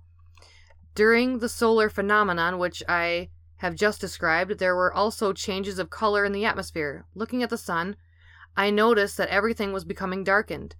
During 0.96 1.38
the 1.38 1.50
solar 1.50 1.88
phenomenon 1.88 2.58
which 2.58 2.82
I 2.90 3.30
have 3.62 3.76
just 3.76 4.02
described, 4.02 4.58
there 4.58 4.76
were 4.76 4.92
also 4.92 5.34
changes 5.34 5.78
of 5.78 5.92
color 5.92 6.26
in 6.26 6.32
the 6.32 6.46
atmosphere. 6.46 7.06
Looking 7.14 7.44
at 7.44 7.52
the 7.52 7.60
sun, 7.60 7.96
I 8.58 8.72
noticed 8.72 9.18
that 9.18 9.30
everything 9.30 9.72
was 9.72 9.86
becoming 9.86 10.24
darkened. 10.24 10.76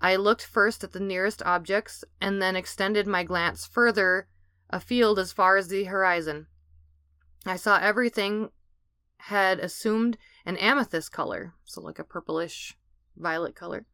I 0.00 0.16
looked 0.16 0.44
first 0.44 0.82
at 0.82 0.90
the 0.90 0.98
nearest 0.98 1.44
objects 1.44 2.02
and 2.20 2.42
then 2.42 2.56
extended 2.56 3.06
my 3.06 3.22
glance 3.22 3.64
further 3.64 4.26
afield 4.68 5.20
as 5.20 5.30
far 5.30 5.56
as 5.56 5.68
the 5.68 5.84
horizon. 5.84 6.48
I 7.46 7.54
saw 7.54 7.78
everything 7.78 8.50
had 9.18 9.60
assumed 9.60 10.18
an 10.44 10.56
amethyst 10.56 11.12
color, 11.12 11.54
so 11.64 11.80
like 11.82 12.00
a 12.00 12.04
purplish 12.04 12.76
violet 13.16 13.54
color. 13.54 13.86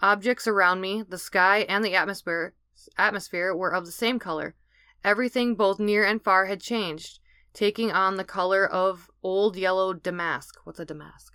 Objects 0.00 0.46
around 0.46 0.80
me, 0.80 1.02
the 1.02 1.18
sky 1.18 1.66
and 1.68 1.84
the 1.84 1.96
atmosphere 1.96 2.54
atmosphere 2.96 3.52
were 3.52 3.74
of 3.74 3.84
the 3.84 3.90
same 3.90 4.20
color. 4.20 4.54
Everything 5.02 5.56
both 5.56 5.80
near 5.80 6.04
and 6.04 6.22
far 6.22 6.46
had 6.46 6.60
changed, 6.60 7.18
taking 7.54 7.90
on 7.90 8.16
the 8.16 8.24
color 8.24 8.66
of 8.66 9.10
old 9.22 9.56
yellow 9.56 9.94
damask. 9.94 10.56
What's 10.64 10.80
a 10.80 10.84
damask? 10.84 11.32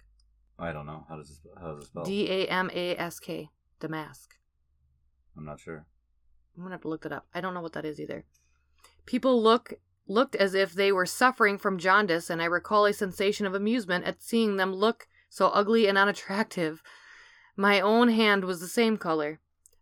I 0.59 0.73
don't 0.73 0.85
know. 0.85 1.05
How 1.09 1.15
does 1.15 1.29
this, 1.29 1.39
how 1.59 1.73
does 1.73 1.85
it 1.85 1.88
spell? 1.88 2.03
D 2.03 2.29
A 2.29 2.47
M 2.47 2.69
A 2.73 2.95
S 2.97 3.19
K. 3.19 3.49
Damask. 3.79 4.27
I'm 5.38 5.45
not 5.45 5.59
sure. 5.59 5.85
I'm 6.55 6.63
gonna 6.63 6.75
have 6.75 6.81
to 6.81 6.89
look 6.89 7.03
that 7.03 7.13
up. 7.13 7.25
I 7.33 7.39
don't 7.39 7.53
know 7.53 7.61
what 7.61 7.73
that 7.73 7.85
is 7.85 7.99
either. 7.99 8.25
People 9.05 9.41
look 9.41 9.73
looked 10.05 10.35
as 10.35 10.53
if 10.53 10.73
they 10.73 10.91
were 10.91 11.05
suffering 11.05 11.57
from 11.57 11.77
jaundice, 11.77 12.29
and 12.29 12.41
I 12.41 12.45
recall 12.45 12.85
a 12.85 12.93
sensation 12.93 13.45
of 13.45 13.53
amusement 13.53 14.05
at 14.05 14.21
seeing 14.21 14.57
them 14.57 14.73
look 14.73 15.07
so 15.29 15.47
ugly 15.47 15.88
and 15.88 15.97
unattractive. 15.97 16.81
My 17.55 17.79
own 17.79 18.09
hand 18.09 18.43
was 18.43 18.59
the 18.59 18.67
same 18.67 18.97
color. 18.97 19.39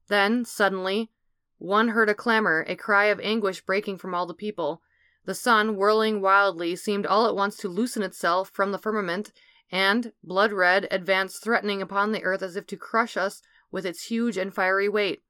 Then, 0.09 0.45
suddenly, 0.45 1.11
one 1.57 1.89
heard 1.89 2.09
a 2.09 2.13
clamor, 2.13 2.65
a 2.67 2.75
cry 2.75 3.05
of 3.05 3.19
anguish 3.21 3.61
breaking 3.61 3.97
from 3.97 4.13
all 4.13 4.25
the 4.25 4.33
people. 4.33 4.81
The 5.27 5.35
sun, 5.35 5.75
whirling 5.75 6.21
wildly, 6.21 6.77
seemed 6.77 7.05
all 7.05 7.27
at 7.27 7.35
once 7.35 7.57
to 7.57 7.67
loosen 7.67 8.01
itself 8.01 8.49
from 8.49 8.71
the 8.71 8.77
firmament, 8.77 9.33
and, 9.69 10.13
blood 10.23 10.53
red, 10.53 10.87
advanced 10.89 11.43
threatening 11.43 11.81
upon 11.81 12.13
the 12.13 12.23
earth 12.23 12.41
as 12.41 12.55
if 12.55 12.65
to 12.67 12.77
crush 12.77 13.17
us 13.17 13.41
with 13.69 13.85
its 13.85 14.05
huge 14.05 14.37
and 14.37 14.55
fiery 14.55 14.87
weight. 14.87 15.23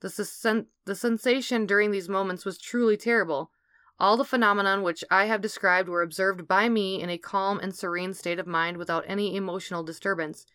The, 0.00 0.66
the 0.86 0.96
sensation 0.96 1.66
during 1.66 1.92
these 1.92 2.08
moments 2.08 2.44
was 2.44 2.58
truly 2.58 2.96
terrible. 2.96 3.52
All 4.00 4.16
the 4.16 4.24
phenomena 4.24 4.82
which 4.82 5.04
I 5.08 5.26
have 5.26 5.40
described 5.40 5.88
were 5.88 6.02
observed 6.02 6.48
by 6.48 6.68
me 6.68 7.00
in 7.00 7.08
a 7.08 7.16
calm 7.16 7.60
and 7.60 7.72
serene 7.72 8.12
state 8.12 8.40
of 8.40 8.48
mind 8.48 8.76
without 8.76 9.04
any 9.06 9.36
emotional 9.36 9.84
disturbance. 9.84 10.46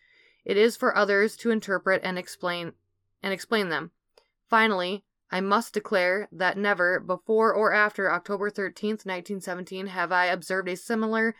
It 0.43 0.57
is 0.57 0.75
for 0.75 0.93
others 0.93 1.37
to 1.37 1.51
interpret 1.51 2.01
and 2.03 2.19
explain 2.19 2.73
and 3.23 3.31
explain 3.31 3.69
them. 3.69 3.91
Finally, 4.49 5.05
I 5.31 5.41
must 5.41 5.73
declare 5.73 6.27
that 6.31 6.57
never, 6.57 6.99
before 6.99 7.53
or 7.53 7.71
after 7.73 8.11
October 8.11 8.49
13th, 8.49 9.05
1917, 9.05 9.87
have 9.87 10.11
I 10.11 10.25
observed 10.25 10.67
a 10.67 10.75
similar 10.75 11.35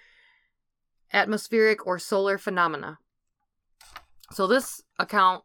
atmospheric 1.12 1.86
or 1.88 1.98
solar 1.98 2.38
phenomena. 2.38 3.00
So 4.32 4.46
this 4.46 4.84
account 5.00 5.44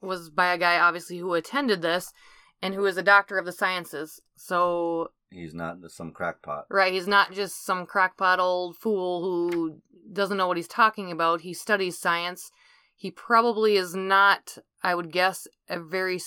was 0.00 0.30
by 0.30 0.52
a 0.52 0.58
guy 0.58 0.78
obviously 0.78 1.18
who 1.18 1.34
attended 1.34 1.82
this 1.82 2.12
and 2.60 2.74
who 2.74 2.84
is 2.86 2.96
a 2.96 3.02
doctor 3.02 3.38
of 3.38 3.46
the 3.46 3.52
sciences. 3.52 4.20
So 4.36 5.12
He's 5.30 5.54
not 5.54 5.78
some 5.88 6.12
crackpot. 6.12 6.66
right, 6.70 6.92
he's 6.92 7.08
not 7.08 7.32
just 7.32 7.64
some 7.64 7.86
crackpot 7.86 8.38
old 8.38 8.76
fool 8.76 9.22
who 9.22 9.80
doesn't 10.12 10.36
know 10.36 10.46
what 10.46 10.56
he's 10.56 10.68
talking 10.68 11.10
about. 11.10 11.40
He 11.40 11.54
studies 11.54 11.98
science. 11.98 12.50
He 12.94 13.10
probably 13.10 13.76
is 13.76 13.94
not, 13.94 14.58
I 14.82 14.94
would 14.94 15.10
guess, 15.10 15.48
a 15.68 15.80
very 15.80 16.20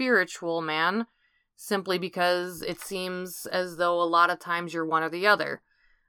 spiritual 0.00 0.62
man 0.62 1.06
simply 1.56 1.98
because 1.98 2.62
it 2.62 2.80
seems 2.80 3.44
as 3.44 3.76
though 3.76 4.00
a 4.00 4.04
lot 4.04 4.30
of 4.30 4.40
times 4.40 4.72
you're 4.72 4.86
one 4.86 5.02
or 5.02 5.10
the 5.10 5.26
other. 5.26 5.60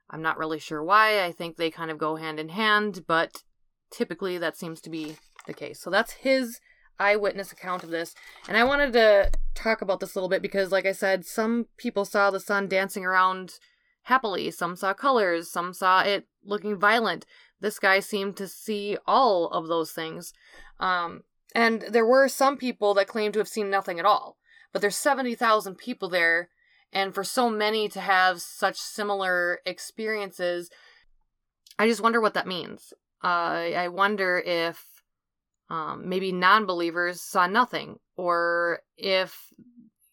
I'm 0.09 0.21
not 0.21 0.37
really 0.37 0.59
sure 0.59 0.81
why. 0.81 1.25
I 1.25 1.33
think 1.33 1.57
they 1.57 1.69
kind 1.69 1.91
of 1.91 1.97
go 1.97 2.15
hand 2.15 2.39
in 2.39 2.47
hand, 2.47 3.03
but 3.05 3.43
typically 3.91 4.37
that 4.37 4.55
seems 4.55 4.79
to 4.81 4.89
be 4.89 5.17
the 5.45 5.53
case. 5.53 5.81
So 5.81 5.89
that's 5.89 6.13
his 6.13 6.61
eyewitness 7.01 7.51
account 7.51 7.83
of 7.83 7.89
this. 7.89 8.15
And 8.47 8.55
I 8.55 8.63
wanted 8.63 8.93
to 8.93 9.29
talk 9.55 9.81
about 9.81 9.99
this 9.99 10.15
a 10.15 10.17
little 10.17 10.29
bit 10.29 10.41
because, 10.41 10.71
like 10.71 10.85
I 10.85 10.93
said, 10.93 11.25
some 11.25 11.65
people 11.75 12.05
saw 12.05 12.31
the 12.31 12.39
sun 12.39 12.69
dancing 12.69 13.03
around 13.03 13.55
happily, 14.03 14.51
some 14.51 14.77
saw 14.77 14.93
colors, 14.93 15.51
some 15.51 15.73
saw 15.73 15.99
it 16.01 16.27
looking 16.45 16.79
violent. 16.79 17.25
This 17.59 17.77
guy 17.77 17.99
seemed 17.99 18.37
to 18.37 18.47
see 18.47 18.97
all 19.05 19.49
of 19.49 19.67
those 19.67 19.91
things. 19.91 20.31
Um, 20.79 21.23
and 21.53 21.81
there 21.81 22.05
were 22.05 22.27
some 22.27 22.57
people 22.57 22.93
that 22.93 23.07
claimed 23.07 23.33
to 23.33 23.39
have 23.39 23.47
seen 23.47 23.69
nothing 23.69 23.99
at 23.99 24.05
all. 24.05 24.37
But 24.71 24.81
there's 24.81 24.95
70,000 24.95 25.75
people 25.75 26.09
there, 26.09 26.49
and 26.93 27.13
for 27.13 27.23
so 27.23 27.49
many 27.49 27.89
to 27.89 27.99
have 27.99 28.41
such 28.41 28.77
similar 28.77 29.59
experiences, 29.65 30.69
I 31.77 31.87
just 31.87 32.01
wonder 32.01 32.21
what 32.21 32.33
that 32.35 32.47
means. 32.47 32.93
Uh, 33.23 33.73
I 33.75 33.87
wonder 33.89 34.41
if 34.45 34.85
um, 35.69 36.07
maybe 36.07 36.31
non 36.31 36.65
believers 36.65 37.21
saw 37.21 37.47
nothing, 37.47 37.97
or 38.15 38.81
if, 38.97 39.35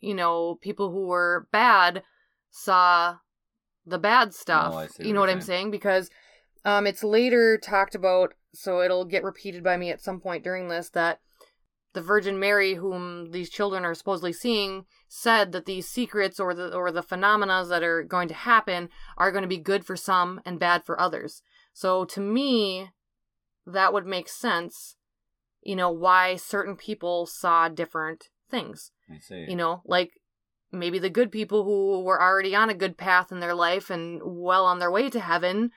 you 0.00 0.14
know, 0.14 0.59
people 0.61 0.90
who 0.90 1.07
were 1.07 1.47
bad 1.52 2.02
saw 2.50 3.16
the 3.87 3.99
bad 3.99 4.35
stuff. 4.35 4.75
Oh, 4.75 4.78
I 4.78 4.87
see 4.87 5.07
you 5.07 5.12
know 5.12 5.21
what 5.21 5.30
I'm 5.30 5.40
saying. 5.40 5.59
saying? 5.59 5.71
Because 5.71 6.11
um, 6.64 6.87
it's 6.87 7.04
later 7.04 7.59
talked 7.59 7.95
about, 7.95 8.35
so 8.52 8.83
it'll 8.83 9.04
get 9.04 9.25
repeated 9.25 9.62
by 9.62 9.76
me 9.76 9.90
at 9.90 10.02
some 10.02 10.21
point 10.21 10.45
during 10.45 10.68
this, 10.68 10.90
that 10.90 11.21
the 11.95 12.02
Virgin 12.02 12.38
Mary, 12.38 12.75
whom 12.75 13.30
these 13.30 13.50
children 13.50 13.85
are 13.85 13.95
supposedly 13.95 14.33
seeing, 14.33 14.85
said 15.09 15.52
that 15.52 15.66
these 15.66 15.88
secrets 15.88 16.38
or 16.38 16.54
the 16.54 16.75
or 16.75 16.92
the 16.92 17.02
phenomena 17.02 17.64
that 17.66 17.83
are 17.83 18.02
going 18.02 18.28
to 18.28 18.35
happen 18.35 18.88
are 19.16 19.33
going 19.33 19.42
to 19.42 19.49
be 19.49 19.59
good 19.59 19.85
for 19.85 19.97
some 19.97 20.40
and 20.45 20.61
bad 20.61 20.85
for 20.85 21.00
others. 21.00 21.42
So 21.73 22.04
to 22.07 22.21
me, 22.21 22.90
that 23.66 23.92
would 23.92 24.07
make 24.07 24.28
sense. 24.28 24.97
You 25.62 25.76
know 25.76 25.90
why 25.90 26.37
certain 26.37 26.76
people 26.76 27.26
saw 27.26 27.68
different 27.68 28.28
things. 28.50 28.92
I 29.11 29.18
see. 29.18 29.47
You 29.49 29.57
know, 29.57 29.83
like 29.85 30.12
maybe 30.71 30.99
the 30.99 31.11
good 31.11 31.33
people 31.33 31.64
who 31.64 32.02
were 32.02 32.21
already 32.21 32.54
on 32.54 32.71
a 32.71 32.75
good 32.75 32.99
path 32.99 33.33
in 33.33 33.40
their 33.40 33.54
life 33.54 33.90
and 33.90 34.21
well 34.23 34.66
on 34.66 34.78
their 34.78 34.90
way 34.90 35.09
to 35.11 35.21
heaven 35.21 35.71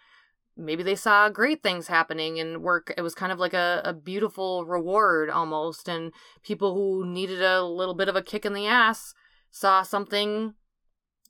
maybe 0.61 0.83
they 0.83 0.95
saw 0.95 1.27
great 1.29 1.63
things 1.63 1.87
happening 1.87 2.39
and 2.39 2.61
work 2.61 2.93
it 2.95 3.01
was 3.01 3.15
kind 3.15 3.31
of 3.31 3.39
like 3.39 3.53
a, 3.53 3.81
a 3.83 3.93
beautiful 3.93 4.65
reward 4.65 5.29
almost 5.29 5.89
and 5.89 6.11
people 6.43 6.73
who 6.75 7.05
needed 7.05 7.41
a 7.41 7.63
little 7.63 7.95
bit 7.95 8.07
of 8.07 8.15
a 8.15 8.21
kick 8.21 8.45
in 8.45 8.53
the 8.53 8.67
ass 8.67 9.13
saw 9.49 9.81
something 9.81 10.53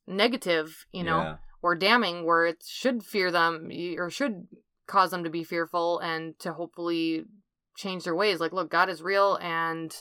negative 0.08 0.86
you 0.92 1.04
know 1.04 1.22
Yeah. 1.22 1.36
or 1.62 1.76
damning 1.76 2.26
where 2.26 2.46
it 2.46 2.64
should 2.68 3.04
fear 3.04 3.32
them 3.32 3.70
or 3.98 4.10
should 4.10 4.48
cause 4.88 5.12
them 5.12 5.24
to 5.24 5.30
be 5.30 5.44
fearful 5.44 6.00
and 6.00 6.38
to 6.40 6.54
hopefully 6.54 7.26
change 7.78 8.04
their 8.04 8.16
ways. 8.16 8.40
Like 8.40 8.52
look 8.52 8.70
god 8.70 8.90
is 8.90 9.02
real 9.02 9.38
and 9.42 9.92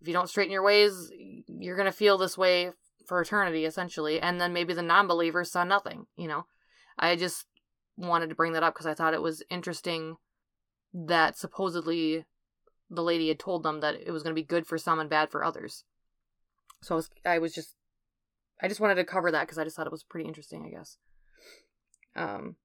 if 0.00 0.06
you 0.06 0.12
don't 0.12 0.28
straighten 0.28 0.52
your 0.52 0.62
ways 0.62 1.10
you're 1.48 1.76
going 1.76 1.86
to 1.86 1.92
feel 1.92 2.18
this 2.18 2.38
way 2.38 2.72
for 3.06 3.20
eternity 3.20 3.64
essentially. 3.64 4.20
And 4.20 4.40
then 4.40 4.52
maybe 4.52 4.74
the 4.74 4.82
non-believers 4.82 5.50
saw 5.50 5.64
nothing 5.64 6.06
you 6.16 6.28
know? 6.28 6.46
I 6.98 7.16
just 7.16 7.46
wanted 7.96 8.28
to 8.28 8.34
bring 8.34 8.52
that 8.52 8.62
up 8.62 8.74
because 8.74 8.86
i 8.86 8.94
thought 8.94 9.14
it 9.14 9.22
was 9.22 9.42
interesting 9.50 10.16
that 10.94 11.36
supposedly 11.38 12.24
the 12.92 13.02
lady 13.02 13.28
had 13.28 13.38
told 13.38 13.62
them 13.62 13.80
that 13.80 13.94
it 13.94 14.10
was 14.10 14.22
going 14.22 14.34
to 14.34 14.40
be 14.40 14.46
good 14.46 14.66
for 14.66 14.76
some 14.76 15.00
and 15.00 15.08
bad 15.08 15.30
for 15.30 15.42
others. 15.42 15.84
So 16.82 16.94
I 16.94 16.96
was, 16.96 17.10
I 17.24 17.38
was 17.38 17.54
just 17.54 17.74
i 18.60 18.68
just 18.68 18.80
wanted 18.80 18.96
to 18.96 19.04
cover 19.04 19.30
that 19.30 19.42
because 19.42 19.58
i 19.58 19.64
just 19.64 19.74
thought 19.74 19.86
it 19.86 19.92
was 19.92 20.04
pretty 20.04 20.28
interesting 20.28 20.64
i 20.66 20.76
guess. 20.76 20.98
Um 22.14 22.56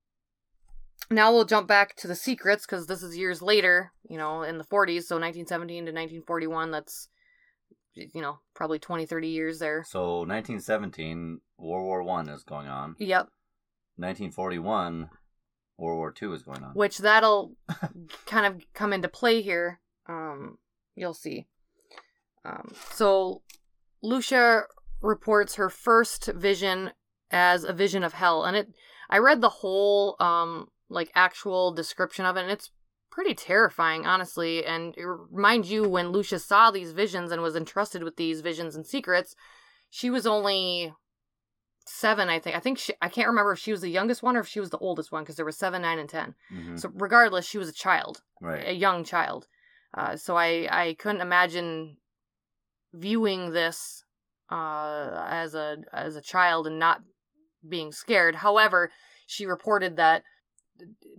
now 1.09 1.31
we'll 1.31 1.45
jump 1.45 1.67
back 1.67 1.95
to 1.97 2.07
the 2.07 2.15
secrets 2.15 2.65
because 2.65 2.87
this 2.87 3.01
is 3.01 3.17
years 3.17 3.41
later 3.41 3.93
you 4.09 4.17
know 4.17 4.43
in 4.43 4.57
the 4.57 4.63
40s 4.63 5.03
so 5.03 5.15
1917 5.15 5.85
to 5.85 5.91
1941 5.91 6.71
that's 6.71 7.07
you 7.93 8.21
know 8.21 8.39
probably 8.53 8.79
20 8.79 9.05
30 9.05 9.27
years 9.27 9.59
there. 9.59 9.83
So 9.87 10.19
1917, 10.19 11.39
World 11.57 11.85
War 11.85 12.03
One 12.03 12.29
is 12.29 12.43
going 12.43 12.67
on. 12.67 12.95
yep 12.99 13.27
1941, 13.97 15.09
World 15.77 15.97
War 15.97 16.11
Two 16.11 16.33
is 16.33 16.43
going 16.43 16.63
on. 16.63 16.71
which 16.73 16.97
that'll 16.99 17.55
kind 18.25 18.45
of 18.45 18.63
come 18.73 18.93
into 18.93 19.07
play 19.07 19.41
here 19.41 19.79
um 20.07 20.57
you'll 20.95 21.13
see 21.13 21.45
um 22.45 22.71
so 22.91 23.41
lucia 24.01 24.63
reports 25.01 25.55
her 25.55 25.69
first 25.69 26.27
vision 26.33 26.91
as 27.29 27.63
a 27.63 27.73
vision 27.73 28.03
of 28.03 28.13
hell 28.13 28.43
and 28.45 28.55
it 28.57 28.69
i 29.09 29.17
read 29.17 29.41
the 29.41 29.49
whole 29.49 30.15
um 30.19 30.67
like 30.89 31.11
actual 31.13 31.71
description 31.73 32.25
of 32.25 32.37
it 32.37 32.41
and 32.41 32.51
it's 32.51 32.71
pretty 33.17 33.33
terrifying, 33.33 34.05
honestly. 34.05 34.63
And 34.63 34.95
mind 35.33 35.65
you, 35.65 35.89
when 35.89 36.09
Lucia 36.09 36.37
saw 36.37 36.69
these 36.69 36.91
visions 36.91 37.31
and 37.31 37.41
was 37.41 37.55
entrusted 37.55 38.03
with 38.03 38.15
these 38.15 38.41
visions 38.41 38.75
and 38.75 38.85
secrets, 38.85 39.35
she 39.89 40.11
was 40.11 40.27
only 40.27 40.93
seven, 41.87 42.29
I 42.29 42.39
think. 42.39 42.55
I 42.55 42.59
think 42.59 42.77
she, 42.77 42.93
I 43.01 43.09
can't 43.09 43.27
remember 43.27 43.51
if 43.53 43.59
she 43.59 43.71
was 43.71 43.81
the 43.81 43.89
youngest 43.89 44.21
one 44.23 44.35
or 44.37 44.41
if 44.41 44.47
she 44.47 44.59
was 44.59 44.69
the 44.69 44.77
oldest 44.77 45.11
one 45.11 45.23
because 45.23 45.35
there 45.35 45.45
were 45.45 45.51
seven, 45.51 45.81
nine, 45.81 45.99
and 45.99 46.09
10 46.09 46.35
Mhm. 46.51 46.79
So 46.79 46.91
regardless, 46.93 47.45
she 47.45 47.57
was 47.57 47.69
a 47.69 47.73
child, 47.73 48.21
Right. 48.41 48.67
a 48.67 48.73
young 48.73 49.03
child. 49.03 49.47
Uh, 49.93 50.15
so 50.17 50.35
I 50.35 50.67
I 50.71 50.93
couldn't 50.99 51.21
imagine 51.21 51.97
viewing 52.93 53.51
this 53.51 54.03
uh, 54.49 55.25
as 55.29 55.55
a 55.55 55.77
as 55.91 56.15
a 56.15 56.21
child 56.21 56.67
and 56.67 56.79
not 56.79 57.01
being 57.67 57.91
scared. 57.91 58.35
However, 58.35 58.91
she 59.25 59.45
reported 59.45 59.97
that 59.97 60.23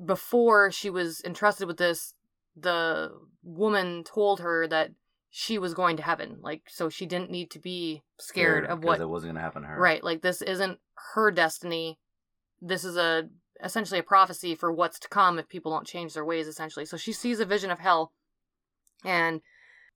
before 0.04 0.70
she 0.70 0.88
was 0.90 1.20
entrusted 1.24 1.66
with 1.66 1.76
this, 1.78 2.14
the 2.56 3.10
woman 3.42 4.04
told 4.04 4.40
her 4.40 4.66
that 4.68 4.92
she 5.30 5.58
was 5.58 5.74
going 5.74 5.96
to 5.96 6.02
heaven. 6.02 6.38
Like 6.40 6.62
so, 6.68 6.88
she 6.88 7.06
didn't 7.06 7.30
need 7.30 7.50
to 7.52 7.58
be 7.58 8.02
scared 8.18 8.66
of 8.66 8.84
what 8.84 9.00
it 9.00 9.08
wasn't 9.08 9.30
gonna 9.30 9.44
happen 9.44 9.62
to 9.62 9.68
her. 9.68 9.80
Right, 9.80 10.02
like 10.02 10.22
this 10.22 10.42
isn't 10.42 10.78
her 11.14 11.30
destiny. 11.30 11.98
This 12.60 12.84
is 12.84 12.96
a 12.96 13.28
essentially 13.62 14.00
a 14.00 14.04
prophecy 14.04 14.54
for 14.54 14.72
what's 14.72 14.98
to 15.00 15.08
come 15.08 15.38
if 15.38 15.48
people 15.48 15.72
don't 15.72 15.86
change 15.86 16.14
their 16.14 16.24
ways 16.24 16.46
essentially. 16.46 16.86
So 16.86 16.96
she 16.96 17.12
sees 17.12 17.40
a 17.40 17.44
vision 17.44 17.70
of 17.70 17.80
hell 17.80 18.12
and 19.04 19.40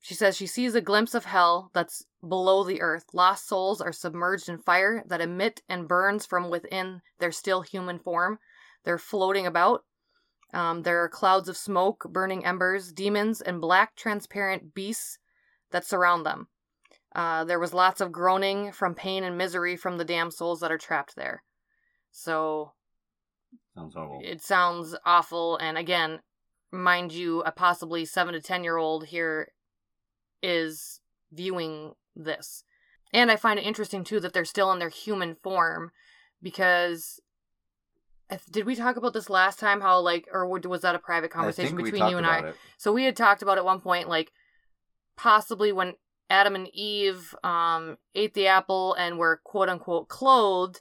she 0.01 0.15
says 0.15 0.37
she 0.37 0.49
sees 0.49 0.75
a 0.75 0.81
glimpse 0.81 1.15
of 1.15 1.27
hell 1.27 1.71
that's 1.73 2.05
below 2.27 2.65
the 2.65 2.83
earth. 2.83 3.07
Lost 3.12 3.47
souls 3.47 3.81
are 3.81 3.93
submerged 3.93 4.49
in 4.49 4.59
fire 4.59 5.05
that 5.07 5.21
emit 5.21 5.62
and 5.69 5.87
burns 5.87 6.27
from 6.27 6.51
within 6.51 7.03
their 7.21 7.31
still 7.31 7.62
human 7.62 8.01
form. 8.01 8.39
They're 8.85 8.99
floating 8.99 9.47
about. 9.47 9.85
Um, 10.53 10.83
there 10.83 11.03
are 11.03 11.09
clouds 11.09 11.49
of 11.49 11.57
smoke, 11.57 12.07
burning 12.11 12.45
embers, 12.45 12.93
demons, 12.93 13.41
and 13.41 13.61
black 13.61 13.95
transparent 13.95 14.75
beasts 14.75 15.19
that 15.73 15.85
surround 15.85 16.25
them. 16.25 16.49
Uh, 17.14 17.45
there 17.45 17.59
was 17.61 17.75
lots 17.75 18.00
of 18.00 18.12
groaning 18.12 18.73
from 18.73 18.95
pain 18.95 19.23
and 19.23 19.37
misery 19.37 19.76
from 19.76 19.99
the 19.99 20.05
damn 20.05 20.31
souls 20.31 20.61
that 20.61 20.73
are 20.73 20.79
trapped 20.79 21.14
there. 21.14 21.43
So 22.11 22.73
Sounds 23.75 23.95
horrible. 23.95 24.21
it 24.25 24.43
sounds 24.43 24.95
awful. 25.05 25.57
And 25.59 25.76
again, 25.76 26.21
mind 26.71 27.12
you, 27.12 27.43
a 27.43 27.52
possibly 27.52 28.05
seven 28.05 28.33
to 28.35 28.41
ten 28.41 28.64
year 28.64 28.79
old 28.79 29.07
here 29.07 29.52
is 30.43 31.00
viewing 31.31 31.93
this. 32.17 32.64
And 33.12 33.31
I 33.31 33.37
find 33.37 33.59
it 33.59 33.67
interesting 33.67 34.05
too 34.05 34.21
that 34.21 34.33
they're 34.33 34.45
still 34.47 34.73
in 34.73 34.79
their 34.79 34.88
human 34.88 35.37
form 35.43 35.91
because. 36.43 37.21
Did 38.50 38.64
we 38.64 38.75
talk 38.75 38.97
about 38.97 39.12
this 39.12 39.29
last 39.29 39.59
time? 39.59 39.83
How 39.83 40.00
like, 40.00 40.26
or 40.33 40.49
was 40.49 40.81
that 40.81 40.95
a 40.95 40.99
private 40.99 41.31
conversation 41.31 41.76
between 41.76 42.09
you 42.09 42.17
and 42.17 42.26
I? 42.26 42.38
it. 42.38 42.57
So 42.79 42.91
we 42.91 43.05
had 43.05 43.14
talked 43.14 43.43
about 43.43 43.59
at 43.59 43.64
one 43.67 43.81
point, 43.81 44.09
like 44.09 44.33
possibly 45.23 45.71
when 45.71 45.95
Adam 46.29 46.57
and 46.57 46.69
Eve 46.75 47.33
um, 47.45 47.97
ate 48.14 48.35
the 48.35 48.49
apple 48.49 48.95
and 48.95 49.19
were 49.19 49.41
quote 49.45 49.69
unquote 49.69 50.09
clothed, 50.09 50.81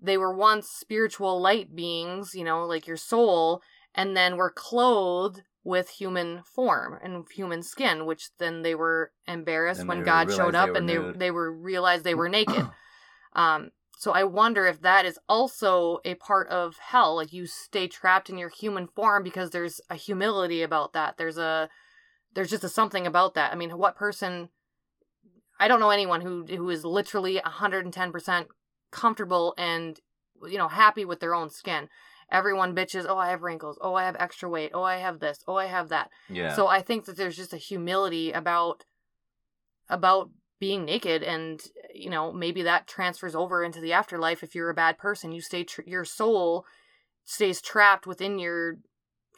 they 0.00 0.16
were 0.16 0.32
once 0.32 0.68
spiritual 0.68 1.40
light 1.40 1.74
beings, 1.74 2.32
you 2.34 2.44
know, 2.44 2.64
like 2.64 2.86
your 2.86 2.96
soul, 2.96 3.62
and 3.92 4.16
then 4.16 4.36
were 4.36 4.50
clothed 4.50 5.42
with 5.64 5.90
human 5.90 6.42
form 6.44 6.98
and 7.02 7.24
human 7.34 7.64
skin, 7.64 8.06
which 8.06 8.30
then 8.38 8.62
they 8.62 8.76
were 8.76 9.10
embarrassed 9.26 9.80
Then 9.80 9.88
when 9.88 10.04
God 10.04 10.32
showed 10.32 10.54
up 10.54 10.70
were 10.70 10.76
and 10.76 10.88
they 10.88 10.96
nude. 10.96 11.18
they 11.18 11.32
were 11.32 11.50
realized 11.52 12.04
they 12.04 12.14
were 12.14 12.28
naked. 12.38 12.68
um, 13.32 13.70
so 13.98 14.12
I 14.12 14.22
wonder 14.22 14.66
if 14.66 14.80
that 14.82 15.04
is 15.04 15.18
also 15.28 15.98
a 16.04 16.14
part 16.14 16.48
of 16.48 16.76
hell. 16.78 17.16
Like 17.16 17.32
you 17.32 17.46
stay 17.46 17.88
trapped 17.88 18.30
in 18.30 18.38
your 18.38 18.50
human 18.50 18.86
form 18.86 19.24
because 19.24 19.50
there's 19.50 19.80
a 19.90 19.96
humility 19.96 20.62
about 20.62 20.92
that. 20.92 21.16
There's 21.18 21.38
a 21.38 21.68
there's 22.34 22.50
just 22.50 22.64
a 22.64 22.68
something 22.68 23.06
about 23.06 23.34
that. 23.34 23.52
I 23.52 23.56
mean, 23.56 23.70
what 23.70 23.96
person 23.96 24.50
I 25.60 25.68
don't 25.68 25.80
know 25.80 25.90
anyone 25.90 26.22
who 26.22 26.46
who 26.46 26.70
is 26.70 26.84
literally 26.84 27.40
110% 27.44 28.46
comfortable 28.90 29.54
and 29.58 30.00
you 30.48 30.58
know 30.58 30.68
happy 30.68 31.04
with 31.04 31.20
their 31.20 31.34
own 31.34 31.50
skin. 31.50 31.88
Everyone 32.32 32.74
bitches, 32.74 33.06
"Oh, 33.08 33.18
I 33.18 33.30
have 33.30 33.42
wrinkles. 33.42 33.78
Oh, 33.82 33.94
I 33.94 34.04
have 34.04 34.16
extra 34.18 34.48
weight. 34.48 34.70
Oh, 34.72 34.82
I 34.82 34.96
have 34.96 35.18
this. 35.18 35.44
Oh, 35.46 35.56
I 35.56 35.66
have 35.66 35.88
that." 35.90 36.10
Yeah. 36.28 36.54
So 36.54 36.66
I 36.66 36.80
think 36.80 37.04
that 37.04 37.16
there's 37.16 37.36
just 37.36 37.52
a 37.52 37.58
humility 37.58 38.32
about 38.32 38.84
about 39.88 40.30
being 40.60 40.84
naked 40.84 41.22
and 41.22 41.62
you 41.94 42.08
know 42.08 42.32
maybe 42.32 42.62
that 42.62 42.86
transfers 42.86 43.34
over 43.34 43.64
into 43.64 43.80
the 43.80 43.92
afterlife 43.92 44.42
if 44.42 44.54
you're 44.54 44.70
a 44.70 44.74
bad 44.74 44.98
person 44.98 45.32
you 45.32 45.40
stay 45.40 45.64
tr- 45.64 45.80
your 45.86 46.04
soul 46.04 46.66
stays 47.24 47.62
trapped 47.62 48.06
within 48.06 48.38
your 48.38 48.76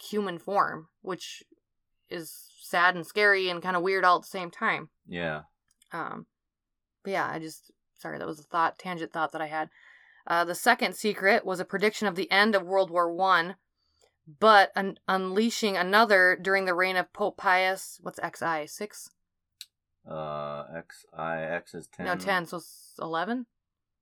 human 0.01 0.37
form 0.37 0.89
which 1.01 1.45
is 2.11 2.49
sad 2.73 2.95
and 2.97 3.07
scary 3.07 3.49
and 3.51 3.63
kind 3.63 3.77
of 3.77 3.83
weird 3.83 4.05
all 4.05 4.17
at 4.17 4.23
the 4.23 4.29
same 4.39 4.51
time 4.51 4.89
yeah. 5.07 5.43
um 5.93 6.27
but 7.05 7.11
yeah 7.13 7.29
i 7.31 7.39
just 7.39 7.71
sorry 7.99 8.19
that 8.19 8.27
was 8.27 8.41
a 8.41 8.45
thought 8.53 8.79
tangent 8.79 9.13
thought 9.13 9.33
that 9.33 9.41
i 9.43 9.47
had 9.47 9.69
uh, 10.27 10.45
the 10.45 10.55
second 10.55 10.95
secret 10.95 11.45
was 11.45 11.61
a 11.61 11.65
prediction 11.73 12.07
of 12.09 12.15
the 12.17 12.31
end 12.31 12.55
of 12.55 12.63
world 12.63 12.91
war 12.91 13.13
one 13.13 13.55
but 14.41 14.71
un- 14.77 14.99
unleashing 15.09 15.77
another 15.77 16.39
during 16.41 16.65
the 16.65 16.75
reign 16.75 16.97
of 16.97 17.13
pope 17.13 17.37
pius 17.37 17.99
what's 18.03 18.21
xi 18.39 18.67
six 18.67 19.11
Uh, 20.09 20.65
X 20.77 21.05
I 21.17 21.43
X 21.43 21.75
is 21.75 21.87
ten. 21.89 22.07
no 22.07 22.17
10 22.17 22.47
so 22.47 22.61
11 23.01 23.47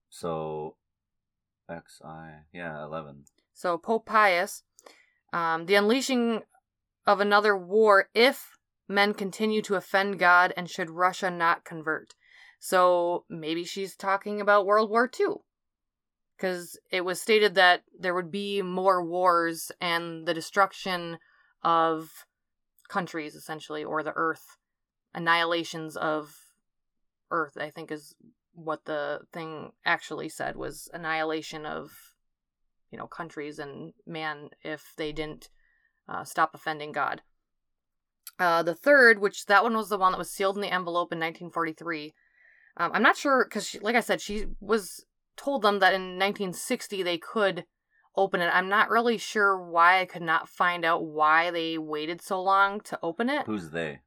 So, 0.08 0.76
X 1.68 2.00
I 2.04 2.44
yeah 2.52 2.82
eleven. 2.84 3.24
so 3.54 3.76
pope 3.78 4.06
pius 4.06 4.62
um, 5.32 5.66
the 5.66 5.74
unleashing 5.76 6.42
of 7.06 7.20
another 7.20 7.54
war 7.56 8.08
if 8.14 8.56
men 8.90 9.14
continue 9.14 9.62
to 9.62 9.76
offend 9.76 10.18
god 10.18 10.52
and 10.56 10.68
should 10.68 10.90
russia 10.90 11.30
not 11.30 11.64
convert. 11.64 12.14
So 12.58 13.24
maybe 13.30 13.64
she's 13.64 13.96
talking 13.96 14.40
about 14.40 14.66
world 14.66 14.90
war 14.90 15.10
ii 15.18 15.26
because 16.36 16.78
it 16.90 17.04
was 17.04 17.20
stated 17.20 17.54
that 17.54 17.84
there 17.98 18.14
would 18.14 18.30
be 18.30 18.60
more 18.62 19.04
wars 19.04 19.70
and 19.80 20.26
the 20.26 20.34
destruction 20.34 21.18
of 21.62 22.10
countries 22.88 23.34
essentially 23.34 23.84
or 23.84 24.02
the 24.02 24.12
earth. 24.16 24.56
Annihilations 25.14 25.96
of 25.96 26.34
earth 27.30 27.56
i 27.58 27.70
think 27.70 27.90
is 27.90 28.14
what 28.52 28.84
the 28.84 29.20
thing 29.32 29.70
actually 29.84 30.28
said 30.28 30.56
was 30.56 30.88
annihilation 30.92 31.64
of 31.64 31.90
you 32.90 32.98
know 32.98 33.06
countries 33.06 33.58
and 33.58 33.92
man 34.06 34.50
if 34.62 34.92
they 34.96 35.12
didn't 35.12 35.48
uh, 36.08 36.24
stop 36.24 36.54
offending 36.54 36.92
god 36.92 37.22
uh, 38.38 38.62
the 38.62 38.74
third 38.74 39.18
which 39.20 39.46
that 39.46 39.62
one 39.62 39.76
was 39.76 39.88
the 39.88 39.98
one 39.98 40.12
that 40.12 40.18
was 40.18 40.30
sealed 40.30 40.56
in 40.56 40.62
the 40.62 40.72
envelope 40.72 41.12
in 41.12 41.18
1943 41.18 42.14
um, 42.76 42.90
i'm 42.94 43.02
not 43.02 43.16
sure 43.16 43.44
because 43.44 43.76
like 43.82 43.96
i 43.96 44.00
said 44.00 44.20
she 44.20 44.46
was 44.60 45.04
told 45.36 45.62
them 45.62 45.78
that 45.78 45.94
in 45.94 46.18
1960 46.18 47.02
they 47.02 47.18
could 47.18 47.64
open 48.16 48.40
it. 48.40 48.50
I'm 48.52 48.68
not 48.68 48.90
really 48.90 49.18
sure 49.18 49.56
why 49.58 50.00
i 50.00 50.04
could 50.04 50.22
not 50.22 50.48
find 50.48 50.84
out 50.84 51.04
why 51.04 51.50
they 51.50 51.78
waited 51.78 52.20
so 52.20 52.42
long 52.42 52.80
to 52.82 52.98
open 53.02 53.30
it. 53.30 53.46
Who's 53.46 53.70
they? 53.70 54.00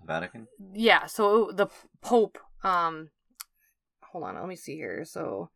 The 0.00 0.06
Vatican. 0.06 0.46
yeah 0.72 1.06
so 1.06 1.50
the 1.52 1.66
pope 2.00 2.38
um 2.62 3.10
hold 4.02 4.24
on 4.24 4.36
let 4.36 4.46
me 4.46 4.56
see 4.56 4.76
here. 4.76 5.04
So 5.04 5.50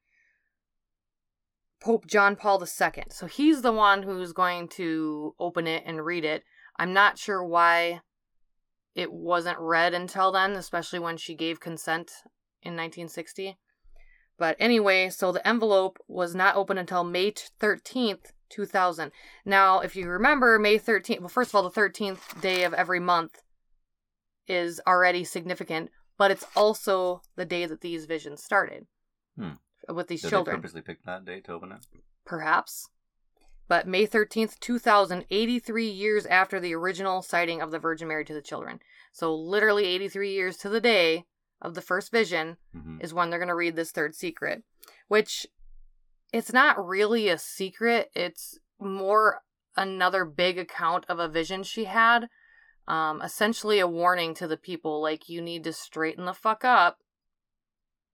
pope 1.81 2.07
john 2.07 2.37
paul 2.37 2.63
ii 2.63 3.03
so 3.11 3.27
he's 3.27 3.63
the 3.63 3.73
one 3.73 4.05
who's 4.05 4.33
going 4.33 4.69
to 4.69 5.35
open 5.41 5.67
it 5.67 5.83
and 5.85 6.05
read 6.05 6.25
it 6.25 6.45
i'm 6.83 6.93
not 6.93 7.17
sure 7.19 7.45
why 7.45 8.01
it 8.95 9.13
wasn't 9.13 9.59
read 9.59 9.95
until 9.95 10.33
then 10.33 10.53
especially 10.53 10.99
when 10.99 11.17
she 11.17 11.35
gave 11.35 11.61
consent 11.61 12.11
in 12.63 12.73
1960 12.73 13.57
but 14.39 14.57
anyway 14.59 15.09
so 15.09 15.31
the 15.33 15.47
envelope 15.47 15.99
was 16.09 16.35
not 16.35 16.57
open 16.57 16.77
until 16.79 17.05
may 17.05 17.31
13th 17.33 18.33
2000 18.51 19.13
now 19.45 19.79
if 19.81 19.95
you 19.97 20.09
remember 20.09 20.59
may 20.59 20.79
13th 20.79 21.21
well 21.21 21.29
first 21.29 21.51
of 21.51 21.55
all 21.55 21.63
the 21.71 21.81
13th 21.81 22.41
day 22.41 22.65
of 22.65 22.75
every 22.75 23.01
month 23.01 23.41
is 24.49 24.81
already 24.89 25.23
significant, 25.23 25.89
but 26.19 26.33
it's 26.33 26.45
also 26.57 27.23
the 27.37 27.45
day 27.45 27.65
that 27.65 27.81
these 27.81 28.07
visions 28.07 28.43
started 28.43 28.87
Hmm. 29.39 29.53
with 29.89 30.09
these 30.09 30.23
Did 30.23 30.31
children. 30.31 30.57
they 30.57 30.59
purposely 30.59 30.83
pick 30.83 31.03
that 31.05 31.25
date 31.25 31.45
to 31.45 31.53
open 31.53 31.71
it? 31.71 31.79
Perhaps. 32.27 32.89
But 33.69 33.87
May 33.87 34.07
13th, 34.07 34.59
2000, 34.61 35.25
83 35.31 35.89
years 35.89 36.27
after 36.27 36.61
the 36.61 36.75
original 36.75 37.23
sighting 37.23 37.63
of 37.63 37.71
the 37.71 37.79
Virgin 37.79 38.09
Mary 38.09 38.25
to 38.25 38.35
the 38.35 38.43
children. 38.43 38.81
So, 39.13 39.35
literally 39.35 39.87
83 39.87 40.33
years 40.33 40.57
to 40.59 40.69
the 40.69 40.81
day 40.81 41.25
of 41.61 41.75
the 41.75 41.83
first 41.83 42.11
vision 42.11 42.57
hmm 42.73 42.99
is 43.01 43.15
when 43.15 43.31
they're 43.31 43.39
going 43.39 43.49
to 43.49 43.55
read 43.55 43.77
this 43.77 43.93
third 43.93 44.15
secret, 44.15 44.63
which 45.09 45.47
it's 46.33 46.53
not 46.53 46.85
really 46.85 47.29
a 47.29 47.39
secret. 47.39 48.11
It's 48.15 48.59
more 48.81 49.41
another 49.77 50.25
big 50.25 50.59
account 50.59 51.05
of 51.09 51.19
a 51.19 51.29
vision 51.29 51.63
she 51.63 51.85
had. 51.85 52.29
Um, 52.89 53.23
essentially, 53.23 53.79
a 53.79 53.87
warning 53.87 54.35
to 54.35 54.47
the 54.47 54.57
people 54.57 55.01
like, 55.01 55.29
you 55.29 55.41
need 55.41 55.65
to 55.65 55.73
straighten 55.73 56.25
the 56.25 56.35
fuck 56.35 56.65
up 56.65 56.99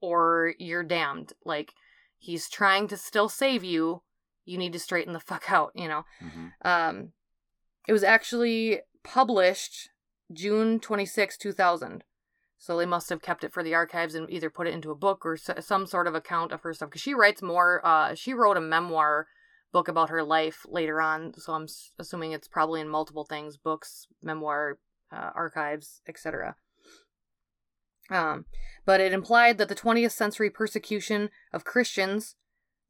or 0.01 0.55
you're 0.59 0.83
damned. 0.83 1.33
Like, 1.45 1.73
he's 2.19 2.49
trying 2.49 2.89
to 2.89 2.97
still 2.97 3.29
save 3.29 3.65
you. 3.65 4.03
You 4.49 4.59
need 4.59 4.73
to 4.73 4.79
straighten 4.79 5.13
the 5.13 5.21
fuck 5.31 5.51
out, 5.51 5.73
you 5.75 5.89
know? 5.89 6.05
hmm 6.21 6.49
Um, 6.63 7.13
it 7.87 7.93
was 7.93 8.03
actually 8.05 8.81
published 9.05 9.91
June 10.33 10.79
26, 10.81 11.37
2000. 11.39 12.05
So 12.61 12.77
they 12.77 12.87
must 12.87 13.09
have 13.09 13.23
kept 13.23 13.45
it 13.45 13.53
for 13.53 13.63
the 13.63 13.75
archives 13.75 14.15
and 14.17 14.29
either 14.29 14.51
put 14.51 14.67
it 14.67 14.75
into 14.75 14.91
a 14.91 14.97
book 14.97 15.25
or 15.25 15.35
s- 15.35 15.65
some 15.65 15.87
sort 15.87 16.07
of 16.09 16.15
account 16.17 16.51
of 16.53 16.63
her 16.63 16.75
stuff. 16.75 16.89
Because 16.91 17.01
she 17.03 17.15
writes 17.15 17.41
more. 17.41 17.81
Uh, 17.87 18.15
she 18.15 18.35
wrote 18.35 18.57
a 18.57 18.61
memoir 18.61 19.29
book 19.73 19.87
about 19.87 20.11
her 20.11 20.23
life 20.25 20.67
later 20.69 21.01
on. 21.01 21.33
So 21.39 21.53
I'm 21.53 21.65
s- 21.65 21.93
assuming 21.99 22.33
it's 22.33 22.49
probably 22.49 22.81
in 22.81 22.89
multiple 22.89 23.25
things: 23.25 23.57
books, 23.57 24.07
memoir, 24.23 24.79
uh, 25.13 25.31
archives, 25.35 26.03
etc. 26.09 26.57
Um, 28.11 28.47
but 28.85 29.01
it 29.01 29.13
implied 29.13 29.59
that 29.59 29.69
the 29.69 29.75
20th 29.75 30.13
century 30.13 30.51
persecution 30.51 31.31
of 31.53 31.65
Christians 31.65 32.35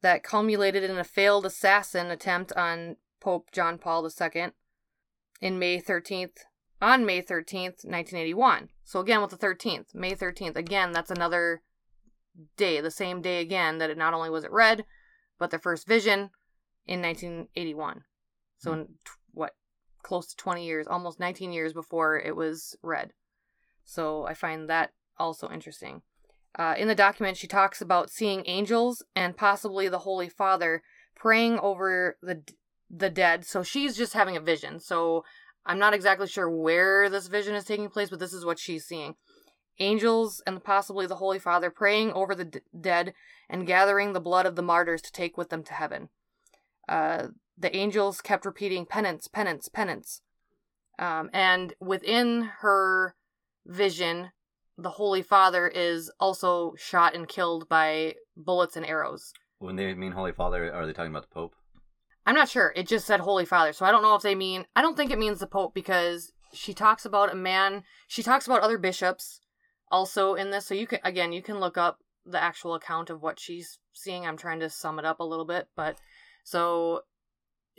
that 0.01 0.23
culminated 0.23 0.83
in 0.83 0.97
a 0.97 1.03
failed 1.03 1.45
assassin 1.45 2.07
attempt 2.07 2.53
on 2.53 2.97
Pope 3.19 3.51
John 3.51 3.77
Paul 3.77 4.07
II 4.07 4.47
in 5.41 5.59
May 5.59 5.81
13th, 5.81 6.37
on 6.81 7.05
May 7.05 7.21
13th, 7.21 7.83
1981. 7.85 8.69
So 8.83 8.99
again 8.99 9.21
with 9.21 9.31
the 9.31 9.37
13th, 9.37 9.93
May 9.93 10.15
13th. 10.15 10.55
Again, 10.55 10.91
that's 10.91 11.11
another 11.11 11.61
day, 12.57 12.79
the 12.81 12.91
same 12.91 13.21
day 13.21 13.41
again 13.41 13.77
that 13.79 13.89
it 13.89 13.97
not 13.97 14.13
only 14.13 14.29
was 14.29 14.43
it 14.43 14.51
read, 14.51 14.85
but 15.37 15.51
the 15.51 15.59
first 15.59 15.87
vision 15.87 16.29
in 16.85 17.01
1981. 17.01 18.03
So 18.57 18.71
hmm. 18.71 18.79
in 18.79 18.85
t- 18.87 19.11
what 19.31 19.55
close 20.01 20.27
to 20.27 20.35
20 20.37 20.65
years, 20.65 20.87
almost 20.87 21.19
19 21.19 21.51
years 21.51 21.73
before 21.73 22.19
it 22.19 22.35
was 22.35 22.75
read. 22.81 23.13
So 23.83 24.25
I 24.25 24.33
find 24.33 24.69
that 24.69 24.91
also 25.17 25.49
interesting. 25.49 26.01
Uh, 26.57 26.75
in 26.77 26.87
the 26.87 26.95
document, 26.95 27.37
she 27.37 27.47
talks 27.47 27.81
about 27.81 28.09
seeing 28.09 28.43
angels 28.45 29.03
and 29.15 29.37
possibly 29.37 29.87
the 29.87 29.99
Holy 29.99 30.29
Father 30.29 30.81
praying 31.15 31.59
over 31.59 32.17
the 32.21 32.43
the 32.89 33.09
dead. 33.09 33.45
So 33.45 33.61
she's 33.61 33.95
just 33.95 34.13
having 34.13 34.35
a 34.35 34.41
vision. 34.41 34.79
So 34.79 35.23
I'm 35.65 35.77
not 35.77 35.93
exactly 35.93 36.27
sure 36.27 36.49
where 36.49 37.09
this 37.09 37.27
vision 37.27 37.53
is 37.53 37.65
taking 37.65 37.89
place, 37.89 38.09
but 38.09 38.19
this 38.19 38.33
is 38.33 38.45
what 38.45 38.57
she's 38.57 38.85
seeing. 38.85 39.15
Angels 39.79 40.41
and 40.47 40.63
possibly 40.63 41.05
the 41.05 41.17
Holy 41.17 41.39
Father 41.39 41.69
praying 41.69 42.11
over 42.13 42.33
the 42.33 42.45
d- 42.45 42.59
dead 42.79 43.13
and 43.49 43.67
gathering 43.67 44.13
the 44.13 44.19
blood 44.19 44.45
of 44.45 44.55
the 44.55 44.63
martyrs 44.63 45.01
to 45.03 45.11
take 45.11 45.37
with 45.37 45.49
them 45.49 45.63
to 45.63 45.73
heaven. 45.73 46.09
Uh, 46.87 47.27
the 47.57 47.75
angels 47.75 48.21
kept 48.21 48.45
repeating 48.45 48.85
penance, 48.85 49.27
penance, 49.27 49.69
penance. 49.69 50.21
Um, 50.97 51.29
and 51.31 51.73
within 51.79 52.49
her 52.59 53.15
vision, 53.65 54.31
the 54.81 54.89
Holy 54.91 55.21
Father 55.21 55.67
is 55.67 56.11
also 56.19 56.73
shot 56.77 57.15
and 57.15 57.27
killed 57.27 57.67
by 57.69 58.15
bullets 58.35 58.75
and 58.75 58.85
arrows. 58.85 59.33
When 59.59 59.75
they 59.75 59.93
mean 59.93 60.13
Holy 60.13 60.31
Father, 60.31 60.73
are 60.73 60.85
they 60.85 60.93
talking 60.93 61.11
about 61.11 61.23
the 61.23 61.33
Pope? 61.33 61.55
I'm 62.25 62.35
not 62.35 62.49
sure. 62.49 62.73
It 62.75 62.87
just 62.87 63.05
said 63.07 63.19
Holy 63.19 63.45
Father. 63.45 63.73
So 63.73 63.85
I 63.85 63.91
don't 63.91 64.03
know 64.03 64.15
if 64.15 64.21
they 64.21 64.35
mean. 64.35 64.65
I 64.75 64.81
don't 64.81 64.95
think 64.95 65.11
it 65.11 65.19
means 65.19 65.39
the 65.39 65.47
Pope 65.47 65.73
because 65.73 66.31
she 66.53 66.73
talks 66.73 67.05
about 67.05 67.31
a 67.31 67.35
man. 67.35 67.83
She 68.07 68.23
talks 68.23 68.45
about 68.45 68.61
other 68.61 68.77
bishops 68.77 69.41
also 69.91 70.35
in 70.35 70.51
this. 70.51 70.65
So 70.65 70.73
you 70.73 70.87
can, 70.87 70.99
again, 71.03 71.31
you 71.31 71.41
can 71.41 71.59
look 71.59 71.77
up 71.77 71.99
the 72.25 72.41
actual 72.41 72.75
account 72.75 73.09
of 73.09 73.21
what 73.21 73.39
she's 73.39 73.79
seeing. 73.93 74.25
I'm 74.25 74.37
trying 74.37 74.59
to 74.59 74.69
sum 74.69 74.99
it 74.99 75.05
up 75.05 75.19
a 75.19 75.25
little 75.25 75.45
bit. 75.45 75.67
But 75.75 75.97
so 76.43 77.01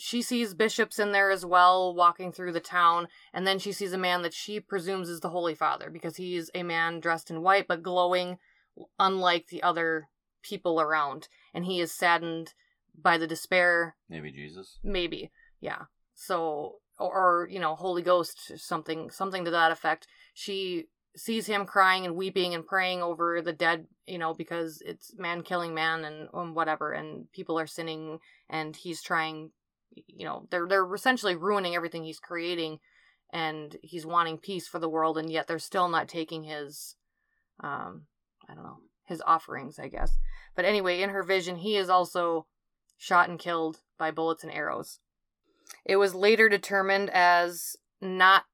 she 0.00 0.22
sees 0.22 0.54
bishops 0.54 0.98
in 0.98 1.12
there 1.12 1.30
as 1.30 1.44
well 1.44 1.94
walking 1.94 2.32
through 2.32 2.52
the 2.52 2.60
town. 2.60 3.06
And 3.34 3.46
then 3.46 3.58
she 3.58 3.70
sees 3.70 3.92
a 3.92 3.98
man 3.98 4.22
that 4.22 4.32
she 4.32 4.58
presumes 4.58 5.08
is 5.08 5.20
the 5.20 5.28
Holy 5.28 5.54
Father 5.54 5.90
because 5.90 6.16
he's 6.16 6.50
a 6.54 6.62
man 6.62 7.00
dressed 7.00 7.30
in 7.30 7.42
white 7.42 7.68
but 7.68 7.82
glowing, 7.82 8.38
unlike 8.98 9.48
the 9.48 9.62
other 9.62 10.08
people 10.42 10.80
around. 10.80 11.28
And 11.52 11.66
he 11.66 11.80
is 11.80 11.92
saddened 11.92 12.54
by 13.02 13.18
the 13.18 13.26
despair 13.26 13.96
Maybe 14.08 14.32
Jesus. 14.32 14.78
maybe 14.82 15.30
yeah 15.60 15.82
so 16.14 16.76
or, 16.98 17.12
or 17.12 17.48
you 17.50 17.60
know 17.60 17.74
holy 17.74 18.02
ghost 18.02 18.52
something 18.56 19.10
something 19.10 19.44
to 19.44 19.50
that 19.50 19.72
effect 19.72 20.06
she 20.34 20.86
sees 21.16 21.46
him 21.46 21.64
crying 21.64 22.04
and 22.04 22.16
weeping 22.16 22.54
and 22.54 22.66
praying 22.66 23.02
over 23.02 23.40
the 23.42 23.52
dead 23.52 23.86
you 24.06 24.18
know 24.18 24.34
because 24.34 24.82
it's 24.84 25.16
man 25.18 25.42
killing 25.42 25.74
man 25.74 26.04
and 26.04 26.28
um, 26.34 26.54
whatever 26.54 26.92
and 26.92 27.30
people 27.32 27.58
are 27.58 27.66
sinning 27.66 28.18
and 28.48 28.76
he's 28.76 29.02
trying 29.02 29.50
you 30.07 30.24
know 30.24 30.46
they're 30.50 30.66
they're 30.68 30.94
essentially 30.94 31.35
ruining 31.35 31.74
everything 31.74 32.05
he's 32.05 32.20
creating 32.20 32.79
and 33.33 33.76
he's 33.83 34.07
wanting 34.07 34.38
peace 34.38 34.66
for 34.66 34.79
the 34.79 34.88
world 34.88 35.18
and 35.18 35.31
yet 35.31 35.46
they're 35.46 35.59
still 35.59 35.88
not 35.88 36.09
taking 36.09 36.44
his 36.44 36.96
um 37.62 38.03
i 38.48 38.55
don't 38.55 38.64
know 38.64 38.79
his 39.05 39.22
offerings 39.26 39.79
i 39.79 39.88
guess 39.88 40.18
but 40.55 40.64
anyway 40.64 41.03
in 41.03 41.11
her 41.11 41.22
vision 41.22 41.57
he 41.57 41.76
is 41.76 41.88
also 41.88 42.46
shot 43.00 43.31
and 43.31 43.38
killed 43.38 43.79
by 43.98 44.11
bullets 44.11 44.44
and 44.44 44.53
arrows. 44.53 45.00
It 45.87 45.96
was 45.96 46.14
later 46.14 46.50
determined 46.50 47.09
as 47.11 47.74
not 47.98 48.44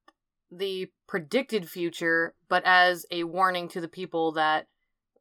the 0.53 0.89
predicted 1.09 1.69
future, 1.69 2.35
but 2.49 2.63
as 2.65 3.05
a 3.11 3.25
warning 3.25 3.67
to 3.71 3.81
the 3.81 3.89
people 3.89 4.31
that, 4.33 4.69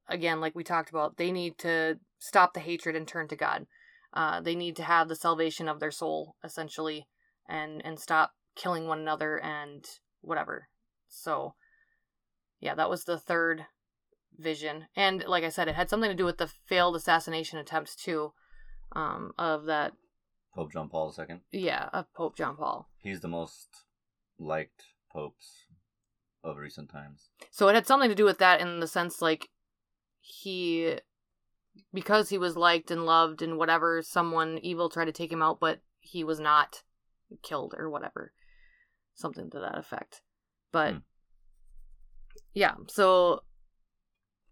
again, 0.08 0.40
like 0.40 0.54
we 0.54 0.64
talked 0.64 0.92
about, 0.92 1.18
they 1.18 1.32
need 1.32 1.58
to 1.58 1.98
stop 2.20 2.54
the 2.54 2.60
hatred 2.60 2.96
and 2.96 3.08
turn 3.08 3.28
to 3.30 3.36
God. 3.36 3.66
Uh, 4.16 4.40
they 4.40 4.56
need 4.56 4.76
to 4.78 4.84
have 4.84 5.08
the 5.08 5.16
salvation 5.16 5.68
of 5.68 5.80
their 5.80 5.92
soul, 5.92 6.36
essentially, 6.44 7.08
and 7.48 7.82
and 7.86 8.00
stop 8.00 8.34
killing 8.56 8.88
one 8.88 9.00
another 9.00 9.38
and 9.40 9.86
whatever. 10.22 10.70
So, 11.08 11.56
yeah, 12.60 12.76
that 12.76 12.90
was 12.90 13.04
the 13.04 13.20
third 13.20 13.66
vision, 14.38 14.88
and 14.96 15.24
like 15.28 15.44
I 15.44 15.50
said, 15.50 15.68
it 15.68 15.76
had 15.76 15.90
something 15.90 16.10
to 16.10 16.16
do 16.16 16.26
with 16.26 16.38
the 16.38 16.48
failed 16.48 16.96
assassination 16.96 17.60
attempts 17.60 17.96
too 17.96 18.34
um, 18.94 19.34
of 19.38 19.66
that, 19.66 19.94
Pope 20.54 20.72
John 20.72 20.90
Paul 20.90 21.14
II. 21.18 21.42
yeah, 21.52 21.90
of 21.92 22.12
Pope 22.14 22.38
John 22.38 22.56
Paul. 22.56 22.90
He's 22.98 23.20
the 23.20 23.28
most 23.28 23.84
liked 24.40 24.84
popes 25.12 25.66
of 26.44 26.58
recent 26.58 26.90
times. 26.90 27.30
So 27.52 27.68
it 27.68 27.76
had 27.76 27.88
something 27.88 28.10
to 28.10 28.16
do 28.16 28.26
with 28.26 28.38
that 28.40 28.62
in 28.62 28.80
the 28.80 28.88
sense 28.88 29.22
like 29.22 29.50
he, 30.22 31.00
because 31.94 32.30
he 32.30 32.38
was 32.38 32.56
liked 32.56 32.92
and 32.92 33.06
loved 33.06 33.42
and 33.42 33.58
whatever, 33.58 34.02
someone 34.02 34.58
evil 34.60 34.90
tried 34.90 35.06
to 35.06 35.12
take 35.12 35.32
him 35.32 35.42
out, 35.42 35.60
but 35.60 35.80
he 36.00 36.24
was 36.24 36.40
not 36.40 36.84
killed 37.42 37.74
or 37.78 37.90
whatever, 37.90 38.32
something 39.14 39.50
to 39.50 39.60
that 39.60 39.78
effect. 39.78 40.22
But 40.72 40.94
Hmm. 40.94 41.00
yeah, 42.54 42.76
so 42.88 43.44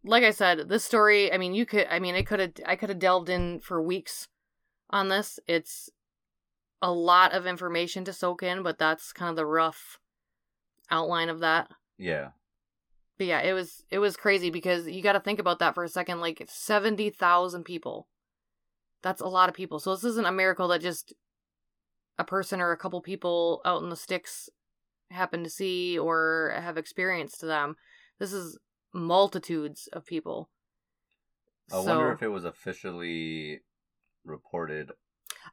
like 0.04 0.24
I 0.24 0.32
said, 0.32 0.68
this 0.68 0.84
story, 0.84 1.32
I 1.32 1.38
mean, 1.38 1.54
you 1.54 1.66
could, 1.66 1.88
I 1.90 2.00
mean, 2.00 2.16
it 2.16 2.28
could 2.28 2.40
have, 2.40 2.52
I 2.66 2.76
could 2.76 2.90
have 2.90 3.00
delved 3.00 3.30
in 3.30 3.60
for 3.62 3.82
weeks 3.82 4.28
on 4.90 5.08
this. 5.08 5.40
It's 5.48 5.90
a 6.82 6.92
lot 6.92 7.32
of 7.32 7.48
information 7.48 8.04
to 8.06 8.14
soak 8.14 8.44
in, 8.44 8.64
but 8.64 8.78
that's 8.78 9.14
kind 9.14 9.30
of 9.30 9.38
the 9.38 9.46
rough 9.46 10.00
outline 10.92 11.30
of 11.30 11.40
that. 11.40 11.70
Yeah. 11.98 12.30
But 13.18 13.28
yeah, 13.28 13.42
it 13.42 13.54
was 13.54 13.84
it 13.90 14.00
was 14.00 14.18
crazy 14.18 14.50
because 14.50 14.88
you 14.88 15.02
got 15.02 15.14
to 15.14 15.20
think 15.20 15.40
about 15.40 15.60
that 15.60 15.76
for 15.76 15.84
a 15.84 15.90
second. 15.90 16.20
Like 16.20 16.44
seventy 16.50 17.10
thousand 17.10 17.64
people, 17.64 18.08
that's 19.02 19.22
a 19.22 19.28
lot 19.28 19.50
of 19.50 19.56
people. 19.56 19.80
So 19.80 19.94
this 19.94 20.04
isn't 20.04 20.26
a 20.26 20.32
miracle 20.32 20.68
that 20.70 20.82
just 20.82 21.14
a 22.18 22.24
person 22.24 22.62
or 22.62 22.72
a 22.72 22.78
couple 22.78 23.02
people 23.02 23.62
out 23.66 23.84
in 23.84 23.90
the 23.90 23.96
sticks 23.96 24.50
happen 25.12 25.44
to 25.44 25.50
see 25.50 25.98
or 25.98 26.54
have 26.56 26.78
experienced 26.78 27.40
to 27.40 27.46
them. 27.46 27.76
This 28.20 28.34
is 28.34 28.58
multitudes 28.94 29.88
of 29.94 30.06
people. 30.06 30.50
I 31.72 31.80
wonder 31.80 32.12
if 32.12 32.22
it 32.22 32.28
was 32.28 32.46
officially 32.46 33.62
reported 34.26 34.92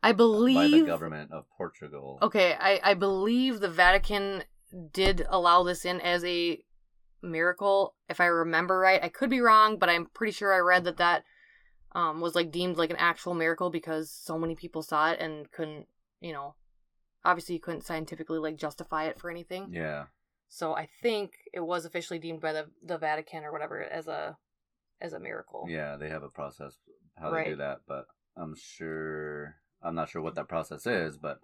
I 0.03 0.12
believe 0.12 0.55
by 0.55 0.79
the 0.79 0.87
government 0.87 1.33
of 1.33 1.44
Portugal. 1.57 2.18
Okay, 2.23 2.57
I, 2.59 2.81
I 2.83 2.94
believe 2.94 3.61
the 3.61 3.68
Vatican 3.68 4.44
did 4.92 5.27
allow 5.29 5.62
this 5.62 5.85
in 5.85 6.01
as 6.01 6.25
a 6.25 6.62
miracle, 7.22 7.94
if 8.09 8.20
I 8.20 8.26
remember 8.26 8.78
right. 8.78 9.02
I 9.02 9.09
could 9.09 9.30
be 9.30 9.40
wrong, 9.40 9.78
but 9.78 9.88
I'm 9.88 10.06
pretty 10.06 10.33
sure 10.33 10.52
I 10.52 10.59
read 10.59 10.85
that 10.85 10.98
that 10.98 11.24
um, 11.92 12.20
was 12.20 12.35
like 12.35 12.50
deemed 12.50 12.76
like 12.76 12.90
an 12.90 12.96
actual 12.96 13.35
miracle 13.35 13.70
because 13.70 14.11
so 14.11 14.38
many 14.38 14.54
people 14.54 14.83
saw 14.83 15.11
it 15.11 15.20
and 15.20 15.50
couldn't, 15.50 15.87
you 16.20 16.33
know, 16.33 16.54
obviously 17.24 17.54
you 17.54 17.61
couldn't 17.61 17.85
scientifically 17.85 18.38
like 18.38 18.56
justify 18.56 19.04
it 19.04 19.18
for 19.18 19.30
anything. 19.30 19.70
Yeah. 19.72 20.04
So 20.48 20.74
I 20.74 20.88
think 21.02 21.33
it 21.52 21.61
was 21.61 21.85
officially 21.85 22.18
deemed 22.18 22.40
by 22.40 22.52
the 22.52 22.66
the 22.83 22.98
Vatican 22.98 23.44
or 23.44 23.52
whatever 23.52 23.83
as 23.83 24.09
a 24.09 24.37
as 25.00 25.12
a 25.12 25.20
miracle. 25.20 25.66
Yeah, 25.68 25.96
they 25.96 26.09
have 26.09 26.24
a 26.24 26.28
process 26.28 26.76
how 27.16 27.30
they 27.30 27.44
do 27.44 27.56
that, 27.56 27.80
but 27.87 28.06
I'm 28.37 28.56
sure 28.56 29.56
I'm 29.83 29.94
not 29.94 30.09
sure 30.09 30.22
what 30.22 30.35
that 30.35 30.48
process 30.48 30.87
is, 30.87 31.16
but 31.16 31.40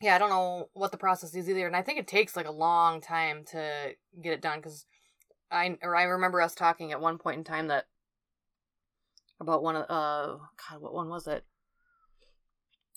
yeah, 0.00 0.14
I 0.14 0.18
don't 0.18 0.30
know 0.30 0.68
what 0.72 0.92
the 0.92 0.98
process 0.98 1.34
is 1.34 1.48
either, 1.48 1.66
and 1.66 1.76
I 1.76 1.82
think 1.82 1.98
it 1.98 2.06
takes 2.06 2.36
like 2.36 2.46
a 2.46 2.52
long 2.52 3.00
time 3.00 3.44
to 3.50 3.94
get 4.22 4.32
it 4.32 4.42
done 4.42 4.58
because 4.58 4.86
I 5.50 5.76
or 5.82 5.96
I 5.96 6.04
remember 6.04 6.40
us 6.40 6.54
talking 6.54 6.92
at 6.92 7.00
one 7.00 7.18
point 7.18 7.38
in 7.38 7.44
time 7.44 7.68
that 7.68 7.86
about 9.40 9.62
one 9.62 9.76
of 9.76 9.82
uh 9.88 10.38
God, 10.70 10.80
what 10.80 10.94
one 10.94 11.08
was 11.08 11.26
it? 11.26 11.44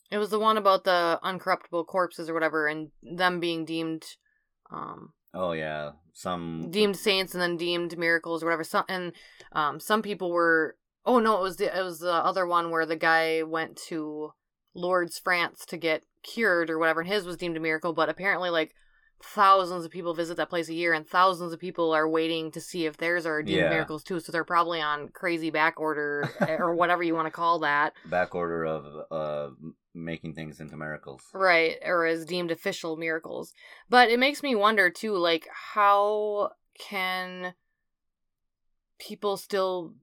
It 0.10 0.18
was 0.18 0.30
the 0.30 0.40
one 0.40 0.58
about 0.58 0.84
the 0.84 1.20
uncorruptible 1.24 1.86
corpses 1.88 2.30
or 2.30 2.34
whatever, 2.34 2.68
and 2.68 2.92
them 3.02 3.40
being 3.40 3.66
deemed 3.66 4.06
um 4.72 5.14
oh 5.34 5.52
yeah, 5.52 5.92
some 6.14 6.70
deemed 6.72 6.98
saints 6.98 7.34
and 7.34 7.42
then 7.42 7.58
deemed 7.58 7.98
miracles 7.98 8.42
or 8.42 8.48
whatever. 8.48 8.64
Some 8.64 8.86
and 8.90 9.14
um 9.52 9.80
some 9.80 10.02
people 10.02 10.32
were 10.32 10.78
oh 11.06 11.20
no, 11.20 11.38
it 11.38 11.42
was 11.42 11.58
the 11.58 11.78
it 11.78 11.84
was 11.84 12.00
the 12.00 12.14
other 12.14 12.46
one 12.46 12.72
where 12.72 12.86
the 12.86 12.96
guy 12.96 13.44
went 13.44 13.78
to 13.88 14.34
Lourdes, 14.74 15.18
France 15.18 15.66
to 15.68 15.78
get 15.78 16.04
cured 16.24 16.70
or 16.70 16.78
whatever, 16.78 17.02
and 17.02 17.10
his 17.10 17.26
was 17.26 17.38
deemed 17.38 17.58
a 17.58 17.60
miracle, 17.60 17.94
but 17.94 18.10
apparently 18.10 18.50
like 18.50 18.74
thousands 19.22 19.86
of 19.86 19.92
people 19.92 20.14
visit 20.14 20.38
that 20.38 20.50
place 20.50 20.70
a 20.70 20.74
year, 20.74 20.94
and 20.94 21.08
thousands 21.08 21.54
of 21.54 21.60
people 21.60 21.92
are 21.94 22.08
waiting 22.08 22.52
to 22.52 22.62
see 22.62 22.86
if 22.86 22.98
theirs 22.98 23.26
are 23.26 23.42
deemed 23.42 23.64
Yeah. 23.64 23.70
miracles 23.70 24.04
too. 24.04 24.20
So 24.20 24.32
they're 24.32 24.44
probably 24.44 24.82
on 24.82 25.10
crazy 25.10 25.50
back 25.50 25.80
order 25.80 26.32
or 26.48 26.76
whatever 26.76 27.04
you 27.04 27.16
want 27.16 27.28
to 27.28 27.32
call 27.32 27.60
that, 27.60 27.94
Back 28.06 28.36
order 28.36 28.64
of 28.66 28.86
uh 29.12 29.50
making 29.94 30.36
things 30.36 30.60
into 30.60 30.78
miracles. 30.78 31.24
right? 31.34 31.78
Or 31.84 32.06
as 32.06 32.26
deemed 32.26 32.52
official 32.52 32.98
miracles. 32.98 33.54
But 33.90 34.10
it 34.10 34.20
makes 34.20 34.44
me 34.44 34.54
wonder 34.54 34.90
too, 34.92 35.18
like 35.18 35.48
how 35.74 36.52
can 36.80 37.56
people 39.00 39.38
still 39.38 39.94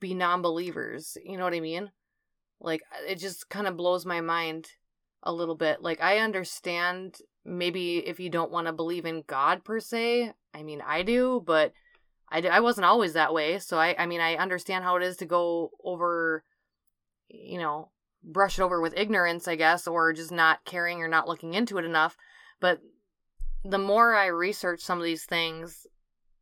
be 0.00 0.14
non-believers? 0.14 1.16
You 1.24 1.36
know 1.36 1.44
what 1.44 1.54
I 1.54 1.60
mean? 1.60 1.90
Like 2.60 2.82
it 3.06 3.16
just 3.18 3.48
kind 3.50 3.66
of 3.66 3.76
blows 3.76 4.06
my 4.06 4.20
mind 4.20 4.68
a 5.22 5.32
little 5.32 5.54
bit. 5.56 5.82
Like 5.82 6.00
I 6.00 6.18
understand 6.18 7.18
maybe 7.44 7.98
if 7.98 8.20
you 8.20 8.30
don't 8.30 8.52
want 8.52 8.66
to 8.66 8.72
believe 8.72 9.06
in 9.06 9.24
God 9.26 9.64
per 9.64 9.80
se. 9.80 10.32
I 10.54 10.62
mean, 10.62 10.82
I 10.86 11.02
do, 11.02 11.42
but 11.44 11.72
I, 12.30 12.40
I 12.42 12.60
wasn't 12.60 12.84
always 12.86 13.14
that 13.14 13.34
way. 13.34 13.58
So 13.58 13.78
I 13.78 13.94
I 13.98 14.06
mean, 14.06 14.20
I 14.20 14.36
understand 14.36 14.84
how 14.84 14.96
it 14.96 15.02
is 15.02 15.16
to 15.18 15.26
go 15.26 15.70
over 15.84 16.44
you 17.32 17.58
know, 17.58 17.90
brush 18.22 18.58
it 18.58 18.62
over 18.62 18.80
with 18.80 18.96
ignorance, 18.96 19.48
I 19.48 19.56
guess, 19.56 19.86
or 19.86 20.12
just 20.12 20.30
not 20.30 20.64
caring 20.64 21.02
or 21.02 21.08
not 21.08 21.28
looking 21.28 21.54
into 21.54 21.78
it 21.78 21.84
enough. 21.84 22.16
But 22.60 22.80
the 23.64 23.78
more 23.78 24.14
I 24.14 24.26
research 24.26 24.80
some 24.80 24.98
of 24.98 25.04
these 25.04 25.24
things 25.24 25.86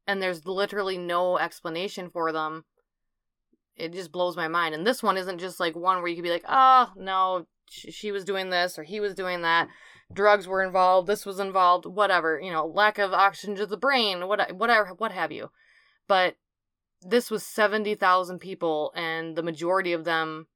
and 0.07 0.21
there's 0.21 0.47
literally 0.47 0.99
no 0.99 1.39
explanation 1.39 2.11
for 2.11 2.33
them, 2.33 2.65
it 3.77 3.93
just 3.93 4.13
blows 4.13 4.37
my 4.37 4.49
mind. 4.49 4.75
And 4.75 4.87
this 4.87 5.03
one 5.03 5.17
isn't 5.17 5.39
just 5.39 5.61
like 5.61 5.77
one 5.77 5.99
where 5.99 6.09
you 6.09 6.17
could 6.17 6.25
be 6.25 6.31
like, 6.31 6.45
oh, 6.49 6.91
no, 6.97 7.47
she 7.71 8.11
was 8.13 8.25
doing 8.25 8.51
this 8.51 8.79
or 8.79 8.83
he 8.83 9.01
was 9.01 9.15
doing 9.15 9.43
that. 9.43 9.69
Drugs 10.13 10.49
were 10.49 10.63
involved, 10.63 11.07
this 11.07 11.25
was 11.25 11.39
involved, 11.39 11.87
whatever, 11.87 12.41
you 12.41 12.51
know, 12.51 12.67
lack 12.67 12.99
of 12.99 13.13
oxygen 13.13 13.55
to 13.57 13.67
the 13.67 13.77
brain, 13.77 14.27
what, 14.27 14.55
whatever, 14.57 14.91
what 14.95 15.13
have 15.13 15.31
you. 15.31 15.51
But 16.09 16.37
this 17.01 17.31
was 17.31 17.45
70,000 17.45 18.39
people, 18.41 18.93
and 18.97 19.37
the 19.37 19.43
majority 19.43 19.93
of 19.93 20.05
them 20.05 20.49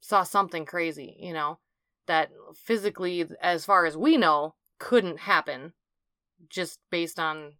saw 0.00 0.22
something 0.22 0.64
crazy, 0.64 1.16
you 1.20 1.32
know, 1.32 1.58
that 2.06 2.30
physically, 2.54 3.26
as 3.42 3.64
far 3.64 3.84
as 3.84 3.96
we 3.96 4.16
know, 4.16 4.54
couldn't 4.78 5.20
happen 5.20 5.74
just 6.48 6.78
based 6.90 7.20
on, 7.20 7.52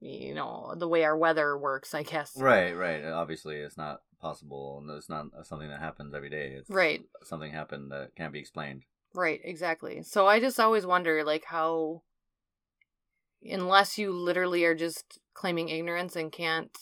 you 0.00 0.34
know, 0.34 0.74
the 0.76 0.88
way 0.88 1.04
our 1.04 1.16
weather 1.16 1.56
works, 1.56 1.94
I 1.94 2.02
guess. 2.02 2.32
Right, 2.36 2.72
right. 2.72 3.04
Obviously, 3.04 3.56
it's 3.56 3.76
not 3.76 4.00
possible, 4.20 4.78
and 4.80 4.90
it's 4.96 5.10
not 5.10 5.26
something 5.44 5.68
that 5.68 5.80
happens 5.80 6.14
every 6.14 6.30
day. 6.30 6.54
It's 6.58 6.70
Right. 6.70 7.02
Something 7.22 7.52
happened 7.52 7.92
that 7.92 8.16
can't 8.16 8.32
be 8.32 8.40
explained. 8.40 8.84
Right, 9.14 9.40
exactly. 9.42 10.02
So 10.02 10.26
I 10.26 10.40
just 10.40 10.60
always 10.60 10.86
wonder, 10.86 11.24
like, 11.24 11.44
how, 11.44 12.02
unless 13.42 13.98
you 13.98 14.12
literally 14.12 14.64
are 14.64 14.74
just 14.74 15.18
claiming 15.34 15.68
ignorance 15.68 16.14
and 16.16 16.30
can't, 16.30 16.76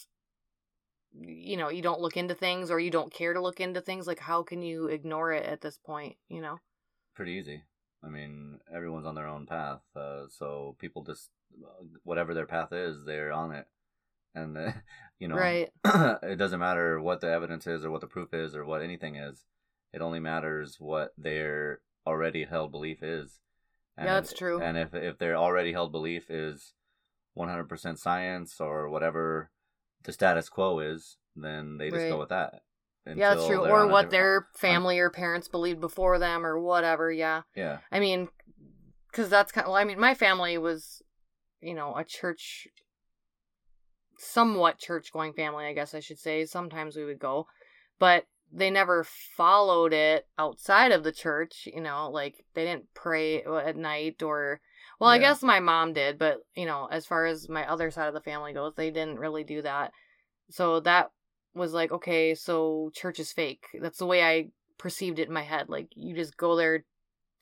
you 1.19 1.57
know, 1.57 1.69
you 1.71 1.83
don't 1.83 2.01
look 2.01 2.17
into 2.17 2.35
things 2.35 2.71
or 2.71 2.79
you 2.79 2.91
don't 2.91 3.12
care 3.12 3.33
to 3.33 3.41
look 3.41 3.61
into 3.61 3.81
things, 3.81 4.07
like, 4.07 4.19
how 4.21 4.43
can 4.43 4.62
you 4.62 4.87
ignore 4.89 5.33
it 5.33 5.47
at 5.47 5.61
this 5.61 5.79
point, 5.79 6.17
you 6.29 6.41
know? 6.41 6.59
Pretty 7.15 7.33
easy. 7.33 7.62
I 8.05 8.09
mean, 8.09 8.61
everyone's 8.73 9.07
on 9.07 9.15
their 9.15 9.27
own 9.27 9.47
path, 9.47 9.81
uh, 9.97 10.27
so 10.29 10.77
people 10.79 11.03
just 11.03 11.31
whatever 12.03 12.35
their 12.35 12.47
path 12.47 12.73
is, 12.73 13.05
they're 13.05 13.33
on 13.33 13.53
it, 13.53 13.67
and 14.35 14.57
uh, 14.59 14.73
you 15.19 15.29
know, 15.29 15.37
Right. 15.37 15.71
it 16.23 16.37
doesn't 16.37 16.61
matter 16.61 17.01
what 17.01 17.21
the 17.21 17.31
evidence 17.31 17.67
is 17.67 17.85
or 17.85 17.91
what 17.91 18.03
the 18.03 18.07
proof 18.07 18.35
is 18.35 18.55
or 18.55 18.65
what 18.65 18.83
anything 18.83 19.17
is. 19.17 19.45
It 19.93 20.03
only 20.03 20.21
matters 20.21 20.77
what 20.79 21.15
their 21.17 21.81
already 22.07 22.45
held 22.45 22.71
belief 22.73 23.03
is. 23.03 23.40
Yeah, 23.99 24.05
that's 24.07 24.33
if- 24.33 24.38
true. 24.38 24.61
And 24.61 24.77
if 24.77 24.95
if 24.95 25.19
their 25.19 25.37
already 25.37 25.73
held 25.73 25.92
belief 25.92 26.31
is 26.31 26.75
100% 27.37 27.99
science 27.99 28.61
or 28.61 28.88
whatever 28.88 29.51
the 30.05 30.12
status 30.12 30.49
quo 30.49 30.79
is, 30.79 31.19
then 31.35 31.77
they 31.79 31.90
just 31.90 32.03
Right. 32.03 32.09
go 32.11 32.19
with 32.19 32.29
that. 32.31 32.62
yeah, 33.07 33.35
that's 33.35 33.47
true. 33.47 33.64
Or 33.64 33.87
what 33.87 34.07
different- 34.07 34.11
their 34.11 34.49
family 34.57 34.99
or 34.99 35.11
parents 35.11 35.47
believed 35.49 35.81
before 35.81 36.19
them 36.19 36.45
or 36.45 36.59
whatever, 36.59 37.12
yeah. 37.12 37.42
Yeah. 37.55 37.79
I 37.92 38.01
mean, 38.01 38.29
because 39.11 39.29
that's 39.31 39.53
kind 39.53 39.64
of, 39.64 39.73
well, 39.73 39.81
I 39.81 39.85
mean, 39.85 40.01
my 40.01 40.14
family 40.14 40.59
was, 40.59 41.03
you 41.61 41.75
know, 41.75 41.95
a 41.97 42.05
church, 42.05 42.66
somewhat 44.19 44.79
church 44.79 45.12
going 45.12 45.33
family, 45.35 45.66
I 45.66 45.73
guess 45.73 45.95
I 45.95 46.01
should 46.01 46.19
say. 46.19 46.45
Sometimes 46.47 46.97
we 46.97 47.05
would 47.05 47.19
go, 47.19 47.47
but 47.99 48.25
they 48.53 48.71
never 48.71 49.05
followed 49.05 49.93
it 49.93 50.27
outside 50.39 50.93
of 50.93 51.05
the 51.05 51.13
church, 51.13 51.69
you 51.73 51.81
know, 51.81 52.11
like 52.11 52.45
they 52.55 52.65
didn't 52.65 52.93
pray 52.95 53.43
uh, 53.43 53.57
at 53.57 53.77
night 53.77 54.23
or, 54.23 54.61
well, 54.99 55.11
I 55.11 55.19
guess 55.19 55.43
my 55.43 55.61
mom 55.61 55.93
did, 55.93 56.19
but, 56.19 56.39
you 56.55 56.65
know, 56.65 56.89
as 56.91 57.05
far 57.05 57.27
as 57.27 57.49
my 57.49 57.69
other 57.69 57.91
side 57.91 58.09
of 58.09 58.15
the 58.15 58.21
family 58.21 58.53
goes, 58.53 58.73
they 58.77 58.91
didn't 58.91 59.19
really 59.19 59.45
do 59.45 59.63
that. 59.63 59.93
So 60.51 60.81
that 60.81 61.11
was 61.55 61.73
like, 61.73 61.93
okay, 61.93 62.35
so 62.35 62.91
church 62.95 63.19
is 63.19 63.33
fake. 63.33 63.65
That's 63.81 63.99
the 63.99 64.07
way 64.07 64.23
I 64.23 64.49
perceived 64.79 65.19
it 65.19 65.29
in 65.29 65.35
my 65.35 65.43
head. 65.43 65.69
Like, 65.69 65.89
you 65.95 66.15
just 66.15 66.37
go 66.37 66.57
there 66.57 66.85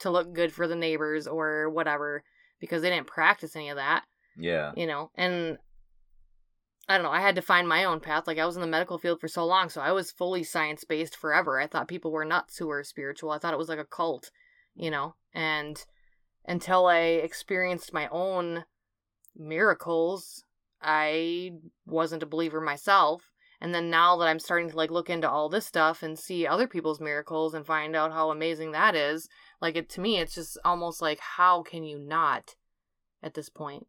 to 0.00 0.10
look 0.10 0.32
good 0.32 0.52
for 0.52 0.66
the 0.66 0.74
neighbors 0.76 1.26
or 1.26 1.70
whatever 1.70 2.24
because 2.60 2.82
they 2.82 2.90
didn't 2.90 3.06
practice 3.06 3.54
any 3.54 3.68
of 3.68 3.76
that, 3.76 4.04
Yeah. 4.36 4.72
you 4.76 4.86
know. 4.86 5.10
And 5.14 5.58
I 6.88 6.98
don't 6.98 7.04
know, 7.04 7.12
I 7.12 7.20
had 7.20 7.34
to 7.36 7.42
find 7.42 7.66
my 7.66 7.84
own 7.84 8.00
path. 8.00 8.26
Like 8.26 8.38
I 8.38 8.44
was 8.44 8.56
in 8.56 8.60
the 8.60 8.68
medical 8.68 8.98
field 8.98 9.20
for 9.20 9.28
so 9.28 9.46
long, 9.46 9.70
so 9.70 9.80
I 9.80 9.92
was 9.92 10.10
fully 10.10 10.42
science 10.42 10.84
based 10.84 11.16
forever. 11.16 11.58
I 11.58 11.66
thought 11.66 11.88
people 11.88 12.12
were 12.12 12.24
nuts 12.24 12.58
who 12.58 12.66
were 12.66 12.84
spiritual. 12.84 13.30
I 13.30 13.38
thought 13.38 13.54
it 13.54 13.58
was 13.58 13.68
like 13.70 13.78
a 13.78 13.86
cult, 13.86 14.30
you 14.74 14.90
know. 14.90 15.14
And 15.32 15.82
until 16.44 16.86
I 16.86 16.98
experienced 16.98 17.94
my 17.94 18.08
own 18.08 18.64
miracles, 19.34 20.44
I 20.82 21.52
wasn't 21.86 22.22
a 22.22 22.26
believer 22.26 22.60
myself. 22.60 23.30
And 23.60 23.74
then 23.74 23.88
now 23.88 24.18
that 24.18 24.28
I'm 24.28 24.38
starting 24.38 24.68
to 24.68 24.76
like 24.76 24.90
look 24.90 25.08
into 25.08 25.30
all 25.30 25.48
this 25.48 25.64
stuff 25.64 26.02
and 26.02 26.18
see 26.18 26.46
other 26.46 26.66
people's 26.66 27.00
miracles 27.00 27.54
and 27.54 27.64
find 27.64 27.96
out 27.96 28.12
how 28.12 28.30
amazing 28.30 28.72
that 28.72 28.94
is, 28.94 29.26
like 29.62 29.74
it 29.74 29.88
to 29.90 30.02
me 30.02 30.18
it's 30.18 30.34
just 30.34 30.58
almost 30.66 31.00
like 31.00 31.18
how 31.18 31.62
can 31.62 31.82
you 31.82 31.98
not 31.98 32.56
at 33.22 33.32
this 33.32 33.48
point? 33.48 33.86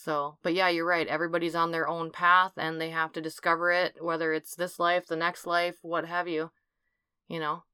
So, 0.00 0.38
but 0.44 0.54
yeah, 0.54 0.68
you're 0.68 0.86
right. 0.86 1.08
Everybody's 1.08 1.56
on 1.56 1.72
their 1.72 1.88
own 1.88 2.12
path 2.12 2.52
and 2.56 2.80
they 2.80 2.90
have 2.90 3.12
to 3.14 3.20
discover 3.20 3.72
it 3.72 3.96
whether 4.00 4.32
it's 4.32 4.54
this 4.54 4.78
life, 4.78 5.06
the 5.06 5.16
next 5.16 5.44
life, 5.44 5.78
what 5.82 6.06
have 6.06 6.28
you. 6.28 6.52
You 7.26 7.40
know. 7.40 7.64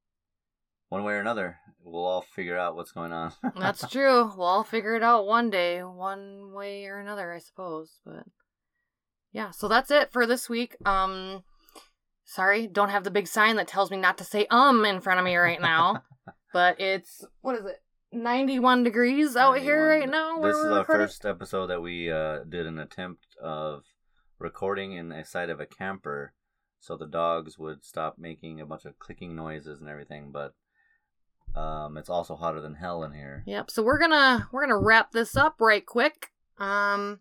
One 0.88 1.04
way 1.04 1.12
or 1.14 1.20
another, 1.20 1.58
we'll 1.82 2.04
all 2.04 2.22
figure 2.22 2.56
out 2.56 2.76
what's 2.76 2.92
going 2.92 3.12
on. 3.12 3.32
That's 3.56 3.86
true. 3.88 4.32
We'll 4.36 4.46
all 4.46 4.64
figure 4.64 4.96
it 4.96 5.02
out 5.02 5.26
one 5.26 5.50
day, 5.50 5.82
one 5.82 6.52
way 6.52 6.86
or 6.86 6.98
another, 6.98 7.30
I 7.30 7.40
suppose. 7.40 8.00
But 8.06 8.24
yeah, 9.32 9.50
so 9.50 9.68
that's 9.68 9.90
it 9.90 10.10
for 10.12 10.26
this 10.26 10.48
week. 10.48 10.76
Um, 10.86 11.42
sorry, 12.24 12.66
don't 12.66 12.90
have 12.90 13.04
the 13.04 13.10
big 13.10 13.26
sign 13.26 13.56
that 13.56 13.68
tells 13.68 13.90
me 13.90 13.96
not 13.96 14.16
to 14.18 14.24
say 14.24 14.46
um 14.50 14.84
in 14.84 15.00
front 15.00 15.18
of 15.18 15.24
me 15.24 15.36
right 15.36 15.60
now. 15.60 16.02
but 16.54 16.80
it's 16.80 17.24
what 17.42 17.56
is 17.56 17.66
it? 17.66 17.82
Ninety-one 18.14 18.84
degrees 18.84 19.36
out 19.36 19.58
here 19.58 19.88
right 19.88 20.08
now. 20.08 20.40
This 20.40 20.56
is 20.56 20.66
our 20.66 20.84
first 20.84 21.24
episode 21.24 21.66
that 21.68 21.82
we 21.82 22.10
uh, 22.10 22.40
did 22.48 22.66
an 22.66 22.78
attempt 22.78 23.26
of 23.42 23.84
recording 24.38 24.92
in 24.92 25.08
the 25.08 25.24
side 25.24 25.50
of 25.50 25.60
a 25.60 25.66
camper, 25.66 26.32
so 26.80 26.96
the 26.96 27.06
dogs 27.06 27.58
would 27.58 27.84
stop 27.84 28.16
making 28.18 28.60
a 28.60 28.66
bunch 28.66 28.84
of 28.84 28.98
clicking 28.98 29.34
noises 29.34 29.80
and 29.80 29.88
everything. 29.88 30.30
But 30.32 30.54
um, 31.58 31.96
it's 31.96 32.10
also 32.10 32.34
hotter 32.34 32.60
than 32.60 32.74
hell 32.74 33.04
in 33.04 33.12
here. 33.12 33.42
Yep. 33.46 33.70
So 33.70 33.82
we're 33.82 33.98
gonna 33.98 34.48
we're 34.52 34.62
gonna 34.62 34.78
wrap 34.78 35.12
this 35.12 35.36
up 35.36 35.56
right 35.60 35.84
quick. 35.84 36.30
Um, 36.58 37.20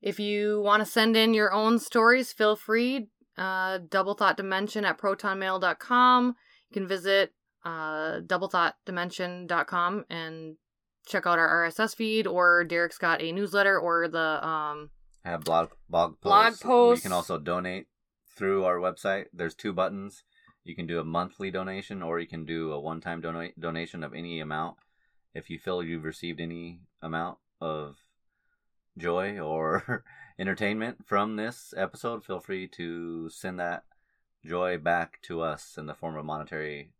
if 0.00 0.18
you 0.18 0.60
want 0.60 0.82
to 0.82 0.90
send 0.90 1.16
in 1.16 1.34
your 1.34 1.52
own 1.52 1.78
stories, 1.78 2.32
feel 2.32 2.56
free. 2.56 3.08
Uh, 3.36 3.78
Double 3.88 4.14
Thought 4.14 4.36
Dimension 4.36 4.84
at 4.84 4.98
protonmail.com. 4.98 6.36
You 6.68 6.74
can 6.74 6.86
visit 6.86 7.32
uh, 7.64 8.20
doublethoughtdimension.com 8.20 10.04
and 10.10 10.56
check 11.06 11.26
out 11.26 11.38
our 11.38 11.66
RSS 11.68 11.94
feed, 11.94 12.26
or 12.26 12.64
Derek's 12.64 12.98
got 12.98 13.22
a 13.22 13.32
newsletter, 13.32 13.78
or 13.78 14.08
the 14.08 14.46
um. 14.46 14.90
I 15.24 15.30
Have 15.30 15.44
blog 15.44 15.70
blog 15.88 16.20
posts. 16.20 16.22
Blog 16.22 16.60
posts. 16.60 17.04
You 17.04 17.08
can 17.08 17.14
also 17.14 17.38
donate 17.38 17.86
through 18.36 18.64
our 18.64 18.76
website. 18.76 19.26
There's 19.32 19.54
two 19.54 19.72
buttons. 19.72 20.24
You 20.64 20.74
can 20.74 20.86
do 20.86 21.00
a 21.00 21.04
monthly 21.04 21.50
donation, 21.50 22.02
or 22.02 22.18
you 22.18 22.26
can 22.26 22.44
do 22.44 22.72
a 22.72 22.80
one-time 22.80 23.20
donate 23.20 23.58
donation 23.58 24.04
of 24.04 24.14
any 24.14 24.40
amount. 24.40 24.76
If 25.34 25.50
you 25.50 25.58
feel 25.58 25.82
you've 25.82 26.04
received 26.04 26.40
any 26.40 26.80
amount 27.00 27.38
of 27.60 27.96
joy 28.98 29.38
or 29.38 30.04
entertainment 30.38 31.06
from 31.06 31.36
this 31.36 31.72
episode, 31.76 32.24
feel 32.24 32.40
free 32.40 32.68
to 32.68 33.28
send 33.30 33.58
that 33.58 33.84
joy 34.44 34.78
back 34.78 35.20
to 35.22 35.40
us 35.40 35.76
in 35.78 35.86
the 35.86 35.94
form 35.94 36.16
of 36.16 36.24
monetary 36.24 36.90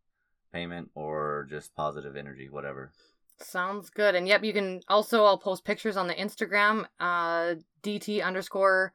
payment 0.52 0.90
or 0.94 1.46
just 1.50 1.74
positive 1.74 2.16
energy, 2.16 2.48
whatever. 2.50 2.92
Sounds 3.40 3.90
good. 3.90 4.14
And 4.14 4.28
yep, 4.28 4.44
you 4.44 4.52
can 4.52 4.82
also 4.88 5.24
I'll 5.24 5.38
post 5.38 5.64
pictures 5.64 5.96
on 5.96 6.06
the 6.06 6.14
Instagram, 6.14 6.86
uh 7.00 7.54
DT 7.82 8.22
underscore 8.24 8.92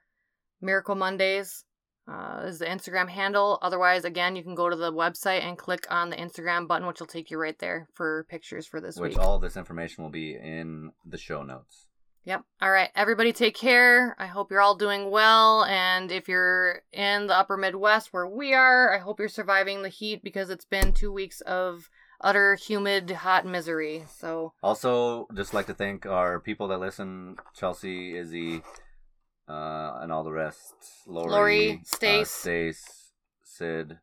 Miracle 0.62 0.96
Mondays. 0.96 1.65
uh, 2.08 2.43
is 2.46 2.60
the 2.60 2.65
Instagram 2.65 3.10
handle. 3.10 3.60
Otherwise, 3.62 4.06
again, 4.06 4.38
you 4.38 4.41
can 4.43 4.56
go 4.56 4.70
to 4.70 4.78
the 4.78 4.93
website 4.93 5.43
and 5.43 5.58
click 5.58 5.86
on 5.89 6.10
the 6.10 6.15
Instagram 6.15 6.65
button, 6.65 6.88
which 6.88 7.02
will 7.02 7.08
take 7.08 7.30
you 7.30 7.38
right 7.38 7.60
there 7.60 7.89
for 7.93 8.26
pictures 8.30 8.65
for 8.65 8.80
this 8.80 8.96
Which 8.98 9.15
week. 9.15 9.20
all 9.20 9.39
this 9.39 9.58
information 9.58 10.04
will 10.06 10.12
be 10.12 10.34
in 10.34 10.91
the 11.06 11.17
show 11.17 11.43
notes. 11.43 11.87
Yep. 12.28 12.44
All 12.62 12.70
right. 12.70 12.90
Everybody 12.94 13.32
take 13.32 13.56
care. 13.56 14.13
I 14.20 14.26
hope 14.26 14.52
you're 14.52 14.60
all 14.60 14.76
doing 14.76 15.10
well. 15.10 15.63
And 15.63 16.12
if 16.12 16.28
you're 16.28 16.82
in 16.92 17.28
the 17.28 17.38
upper 17.38 17.56
Midwest 17.56 18.12
where 18.12 18.28
we 18.28 18.54
are, 18.54 18.94
I 18.94 18.98
hope 18.98 19.18
you're 19.18 19.30
surviving 19.30 19.82
the 19.82 19.88
heat 19.88 20.22
because 20.26 20.50
it's 20.50 20.66
been 20.66 20.92
two 20.92 21.10
weeks 21.10 21.40
of 21.40 21.90
utter 22.20 22.56
humid, 22.56 23.10
hot 23.12 23.46
misery. 23.46 24.04
So, 24.13 24.52
Also, 24.62 25.28
just 25.38 25.54
like 25.54 25.68
to 25.68 25.74
thank 25.74 26.06
our 26.06 26.42
people 26.42 26.68
that 26.68 26.82
listen 26.82 27.38
Chelsea, 27.56 28.18
Izzy, 28.18 28.62
uh, 29.48 30.00
and 30.02 30.12
all 30.12 30.26
the 30.26 30.34
rest. 30.34 30.74
Lori, 31.08 31.32
Lori, 31.32 31.72
uh, 31.72 31.78
Stace. 31.86 32.30
Stace, 32.30 33.12
Sid, 33.42 34.00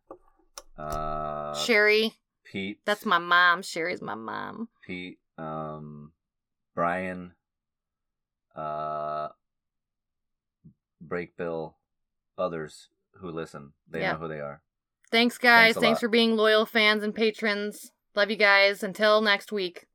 uh, 0.78 1.54
Sherry, 1.56 2.14
Pete. 2.42 2.78
that's 2.86 3.04
my 3.04 3.18
mom. 3.18 3.60
Sherry's 3.60 4.00
my 4.00 4.14
mom. 4.14 4.70
Pete, 4.86 5.18
um, 5.36 6.12
Brian, 6.74 7.34
uh, 8.54 9.28
Break 11.00 11.36
Bill, 11.36 11.76
others 12.38 12.88
who 13.20 13.30
listen. 13.30 13.72
They 13.88 14.00
Yeah. 14.00 14.12
know 14.12 14.18
who 14.18 14.28
they 14.28 14.40
are. 14.40 14.62
Thanks, 15.10 15.38
guys. 15.38 15.74
Thanks 15.74 15.80
Thanks 15.84 16.00
for 16.00 16.08
being 16.08 16.36
loyal 16.36 16.66
fans 16.66 17.02
and 17.02 17.14
patrons. 17.14 17.92
Love 18.14 18.30
you 18.30 18.36
guys. 18.36 18.82
Until 18.82 19.20
next 19.20 19.52
week. 19.52 19.86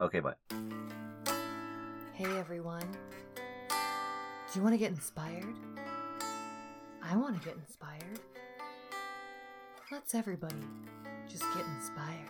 Okay, 0.00 0.20
bye. 0.20 0.34
Hey, 2.14 2.36
everyone. 2.38 2.88
Do 3.68 4.58
you 4.58 4.62
want 4.62 4.74
to 4.74 4.78
get 4.78 4.90
inspired? 4.90 5.44
I 7.02 7.16
want 7.16 7.40
to 7.40 7.44
get 7.48 7.56
inspired. 7.56 8.20
Let's 9.92 10.14
everybody 10.14 10.56
just 11.28 11.42
get 11.54 11.64
inspired. 11.76 12.28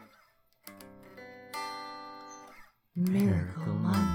Miracle 2.96 3.64
Monday. 3.74 4.07